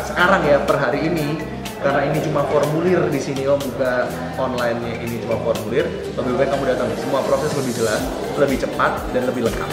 sekarang 0.04 0.44
ya 0.44 0.60
per 0.68 0.76
hari 0.76 1.08
ini 1.08 1.40
karena 1.82 2.02
ini 2.14 2.20
cuma 2.22 2.46
formulir 2.48 3.02
di 3.10 3.20
sini 3.20 3.44
om. 3.50 3.58
Buka 3.58 4.06
online 4.38 5.02
ini 5.02 5.18
cuma 5.26 5.36
formulir. 5.42 5.86
Lebih 6.16 6.34
baik 6.38 6.50
kamu 6.54 6.64
datang. 6.70 6.88
Semua 7.02 7.26
proses 7.26 7.52
lebih 7.58 7.74
jelas 7.76 8.02
lebih 8.38 8.58
cepat 8.64 9.02
dan 9.12 9.28
lebih 9.28 9.50
lengkap 9.50 9.70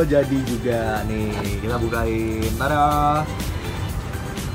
gue 0.00 0.16
jadi 0.16 0.38
juga 0.48 1.04
nih. 1.04 1.60
Kita 1.60 1.76
bukain. 1.76 2.48
Tada. 2.56 3.20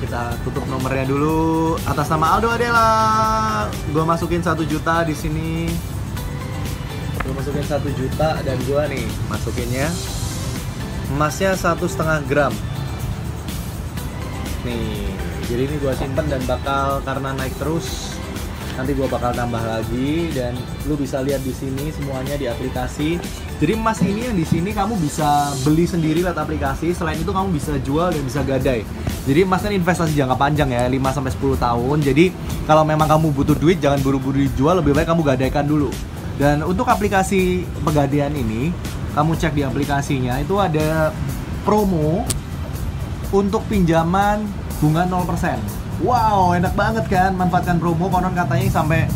Kita 0.02 0.34
tutup 0.42 0.66
nomornya 0.66 1.06
dulu 1.06 1.78
atas 1.86 2.10
nama 2.10 2.34
Aldo 2.34 2.50
Adela. 2.50 2.90
Gue 3.94 4.02
masukin 4.02 4.42
satu 4.42 4.66
juta 4.66 5.06
di 5.06 5.14
sini. 5.14 5.70
Gue 7.22 7.34
masukin 7.38 7.62
satu 7.62 7.94
juta 7.94 8.42
dan 8.42 8.58
gue 8.66 8.82
nih 8.90 9.06
masukinnya 9.30 9.86
emasnya 11.14 11.54
satu 11.54 11.86
setengah 11.86 12.26
gram. 12.26 12.54
Nih, 14.66 15.14
jadi 15.46 15.70
ini 15.70 15.78
gue 15.78 15.94
simpen 15.94 16.26
dan 16.26 16.42
bakal 16.50 17.06
karena 17.06 17.38
naik 17.38 17.54
terus 17.62 18.18
nanti 18.82 18.98
gue 18.98 19.06
bakal 19.06 19.30
tambah 19.30 19.62
lagi 19.62 20.34
dan 20.34 20.58
lu 20.90 20.98
bisa 20.98 21.22
lihat 21.22 21.46
di 21.46 21.54
sini 21.54 21.94
semuanya 21.94 22.34
di 22.34 22.50
aplikasi 22.50 23.22
jadi 23.56 23.72
emas 23.80 24.04
ini 24.04 24.28
yang 24.28 24.36
di 24.36 24.44
sini 24.44 24.76
kamu 24.76 25.00
bisa 25.00 25.56
beli 25.64 25.88
sendiri 25.88 26.20
lewat 26.20 26.44
aplikasi. 26.44 26.92
Selain 26.92 27.16
itu 27.16 27.32
kamu 27.32 27.56
bisa 27.56 27.72
jual 27.80 28.12
dan 28.12 28.24
bisa 28.28 28.44
gadai. 28.44 28.84
Jadi 29.24 29.48
emas 29.48 29.64
kan 29.64 29.72
investasi 29.72 30.12
jangka 30.12 30.36
panjang 30.36 30.76
ya 30.76 30.84
5 30.92 31.16
sampai 31.16 31.32
10 31.32 31.64
tahun. 31.64 31.98
Jadi 32.04 32.26
kalau 32.68 32.84
memang 32.84 33.08
kamu 33.08 33.32
butuh 33.32 33.56
duit 33.56 33.80
jangan 33.80 34.04
buru-buru 34.04 34.44
dijual. 34.44 34.84
Lebih 34.84 34.92
baik 34.92 35.08
kamu 35.08 35.24
gadaikan 35.24 35.64
dulu. 35.64 35.88
Dan 36.36 36.68
untuk 36.68 36.84
aplikasi 36.92 37.64
pegadaian 37.80 38.36
ini 38.36 38.76
kamu 39.16 39.40
cek 39.40 39.56
di 39.56 39.64
aplikasinya 39.64 40.36
itu 40.44 40.60
ada 40.60 41.16
promo 41.64 42.28
untuk 43.32 43.64
pinjaman 43.72 44.44
bunga 44.84 45.08
0%. 45.08 46.04
Wow, 46.04 46.52
enak 46.60 46.76
banget 46.76 47.08
kan 47.08 47.40
manfaatkan 47.40 47.80
promo. 47.80 48.12
Konon 48.12 48.36
katanya 48.36 48.68
sampai 48.68 49.08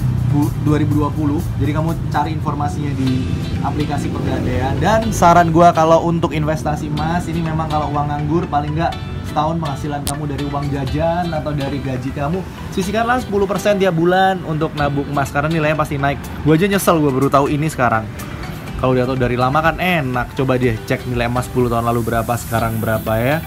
2020. 0.64 1.62
Jadi 1.62 1.72
kamu 1.72 1.90
cari 2.14 2.32
informasinya 2.34 2.92
di 2.96 3.26
aplikasi 3.62 4.08
pegadaian 4.14 4.74
dan 4.78 5.10
saran 5.10 5.52
gua 5.52 5.76
kalau 5.76 6.06
untuk 6.08 6.32
investasi 6.32 6.88
emas 6.88 7.28
ini 7.28 7.44
memang 7.44 7.68
kalau 7.68 7.92
uang 7.92 8.08
nganggur 8.08 8.48
paling 8.48 8.78
nggak 8.78 8.94
setahun 9.28 9.62
penghasilan 9.62 10.02
kamu 10.10 10.24
dari 10.26 10.44
uang 10.50 10.66
jajan 10.74 11.26
atau 11.30 11.54
dari 11.54 11.78
gaji 11.78 12.10
kamu 12.10 12.42
sisihkanlah 12.74 13.22
10% 13.22 13.78
tiap 13.78 13.94
bulan 13.94 14.42
untuk 14.50 14.74
nabung 14.74 15.06
emas 15.06 15.30
karena 15.30 15.50
nilainya 15.52 15.78
pasti 15.78 16.00
naik. 16.00 16.18
Gua 16.48 16.56
aja 16.56 16.66
nyesel 16.66 16.98
gua 17.02 17.12
baru 17.14 17.30
tahu 17.30 17.46
ini 17.52 17.68
sekarang. 17.70 18.06
Kalau 18.80 18.96
udah 18.96 19.12
tahu 19.12 19.20
dari 19.20 19.36
lama 19.36 19.60
kan 19.60 19.76
enak. 19.76 20.40
Coba 20.40 20.56
dia 20.56 20.72
cek 20.88 21.04
nilai 21.12 21.28
emas 21.28 21.52
10 21.52 21.68
tahun 21.68 21.84
lalu 21.92 22.00
berapa, 22.00 22.34
sekarang 22.40 22.80
berapa 22.80 23.12
ya. 23.20 23.44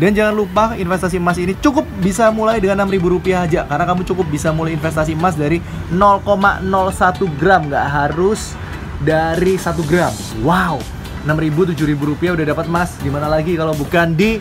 Dan 0.00 0.16
jangan 0.16 0.34
lupa 0.34 0.64
investasi 0.76 1.20
emas 1.20 1.36
ini 1.36 1.52
cukup 1.60 1.84
bisa 2.00 2.32
mulai 2.32 2.58
dengan 2.58 2.88
6000 2.88 3.12
rupiah 3.12 3.44
aja. 3.44 3.68
Karena 3.68 3.84
kamu 3.84 4.02
cukup 4.08 4.26
bisa 4.32 4.48
mulai 4.52 4.72
investasi 4.76 5.12
emas 5.12 5.36
dari 5.36 5.60
0,01 5.92 7.28
gram. 7.36 7.68
Nggak 7.68 7.86
harus 7.88 8.56
dari 9.04 9.60
1 9.60 9.82
gram. 9.84 10.12
Wow 10.40 10.80
6000 11.28 11.76
7000 11.76 12.10
rupiah 12.10 12.32
udah 12.34 12.46
dapat 12.56 12.66
emas. 12.66 12.96
Gimana 13.00 13.28
lagi 13.28 13.54
kalau 13.54 13.76
bukan 13.76 14.16
di 14.16 14.40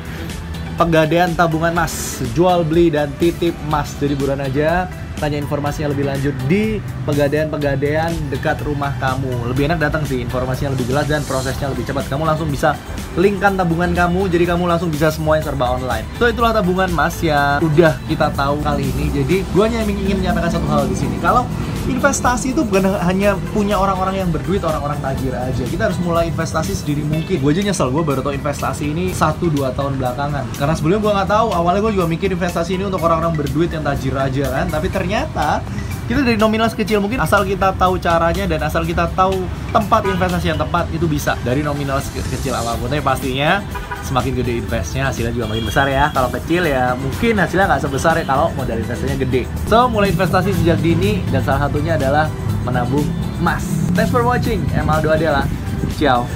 Pegadaian 0.72 1.36
tabungan 1.38 1.76
emas? 1.78 2.24
Jual 2.34 2.66
beli 2.66 2.90
dan 2.90 3.14
titip 3.22 3.54
emas. 3.70 3.94
Jadi 4.02 4.18
buruan 4.18 4.42
aja 4.42 4.90
tanya 5.22 5.38
informasinya 5.38 5.94
lebih 5.94 6.10
lanjut 6.10 6.34
di 6.50 6.82
pegadaian-pegadaian 7.06 8.10
dekat 8.34 8.58
rumah 8.66 8.90
kamu. 8.98 9.54
Lebih 9.54 9.70
enak 9.70 9.78
datang 9.78 10.02
sih, 10.10 10.18
informasinya 10.26 10.74
lebih 10.74 10.90
jelas 10.90 11.06
dan 11.06 11.22
prosesnya 11.30 11.70
lebih 11.70 11.86
cepat. 11.86 12.10
Kamu 12.10 12.26
langsung 12.26 12.50
bisa 12.50 12.74
linkkan 13.14 13.54
tabungan 13.54 13.94
kamu, 13.94 14.26
jadi 14.34 14.58
kamu 14.58 14.66
langsung 14.66 14.90
bisa 14.90 15.14
semuanya 15.14 15.46
serba 15.46 15.78
online. 15.78 16.10
So 16.18 16.26
itulah 16.26 16.50
tabungan 16.50 16.90
mas 16.90 17.22
yang 17.22 17.62
udah 17.62 18.02
kita 18.10 18.34
tahu 18.34 18.58
kali 18.66 18.90
ini. 18.90 19.14
Jadi 19.14 19.46
gue 19.46 19.64
hanya 19.64 19.86
ingin 19.86 20.18
menyampaikan 20.18 20.50
satu 20.50 20.66
hal 20.66 20.90
di 20.90 20.98
sini. 20.98 21.22
Kalau 21.22 21.46
investasi 21.89 22.54
itu 22.54 22.62
bukan 22.62 22.86
hanya 23.02 23.34
punya 23.56 23.80
orang-orang 23.80 24.22
yang 24.22 24.30
berduit, 24.30 24.62
orang-orang 24.62 25.00
tajir 25.02 25.34
aja. 25.34 25.63
Kita 25.65 25.89
harus 25.89 25.98
mulai 26.04 26.30
investasi 26.30 26.78
sedini 26.78 27.02
mungkin. 27.02 27.41
Gue 27.41 27.52
aja 27.56 27.62
nyesel, 27.65 27.89
gue 27.89 28.04
baru 28.06 28.22
tahu 28.22 28.38
investasi 28.38 28.94
ini 28.94 29.10
1-2 29.15 29.74
tahun 29.74 29.98
belakangan. 29.98 30.46
Karena 30.58 30.74
sebelumnya 30.78 31.02
gue 31.02 31.12
nggak 31.17 31.30
tahu, 31.32 31.48
awalnya 31.56 31.82
gue 31.82 31.94
juga 31.98 32.06
mikir 32.06 32.30
investasi 32.34 32.78
ini 32.78 32.84
untuk 32.86 33.02
orang-orang 33.02 33.34
berduit 33.34 33.74
yang 33.74 33.82
tajir 33.82 34.13
aja 34.13 34.46
kan. 34.52 34.65
Tapi 34.70 34.88
ternyata 34.94 35.65
kita 36.12 36.21
dari 36.28 36.36
nominal 36.36 36.67
sekecil 36.67 37.00
mungkin 37.00 37.24
asal 37.24 37.47
kita 37.47 37.71
tahu 37.80 37.95
caranya 37.95 38.43
dan 38.43 38.60
asal 38.62 38.84
kita 38.84 39.08
tahu 39.15 39.47
tempat 39.71 40.04
investasi 40.04 40.52
yang 40.52 40.60
tepat 40.60 40.86
itu 40.91 41.08
bisa. 41.08 41.39
Dari 41.41 41.63
nominal 41.63 42.04
se- 42.04 42.19
kecil 42.19 42.52
apa 42.52 42.76
pun 42.76 42.91
tapi 42.91 43.00
pastinya 43.00 43.63
semakin 44.04 44.43
gede 44.43 44.54
investnya 44.60 45.08
hasilnya 45.08 45.32
juga 45.32 45.47
makin 45.47 45.65
besar 45.65 45.88
ya. 45.88 46.12
Kalau 46.12 46.28
kecil 46.28 46.67
ya 46.67 46.93
mungkin 47.00 47.39
hasilnya 47.39 47.65
nggak 47.71 47.82
sebesar 47.88 48.13
ya 48.19 48.26
kalau 48.28 48.52
modal 48.60 48.76
investasinya 48.76 49.17
gede. 49.17 49.47
So 49.71 49.88
mulai 49.88 50.12
investasi 50.12 50.52
sejak 50.52 50.84
dini 50.84 51.24
dan 51.32 51.41
salah 51.41 51.71
satunya 51.71 51.95
adalah 51.95 52.28
menabung 52.67 53.08
emas. 53.39 53.63
Thanks 53.95 54.12
for 54.12 54.21
watching. 54.21 54.62
Emaldo 54.76 55.10
Adela. 55.10 55.47
Ciao 55.95 56.28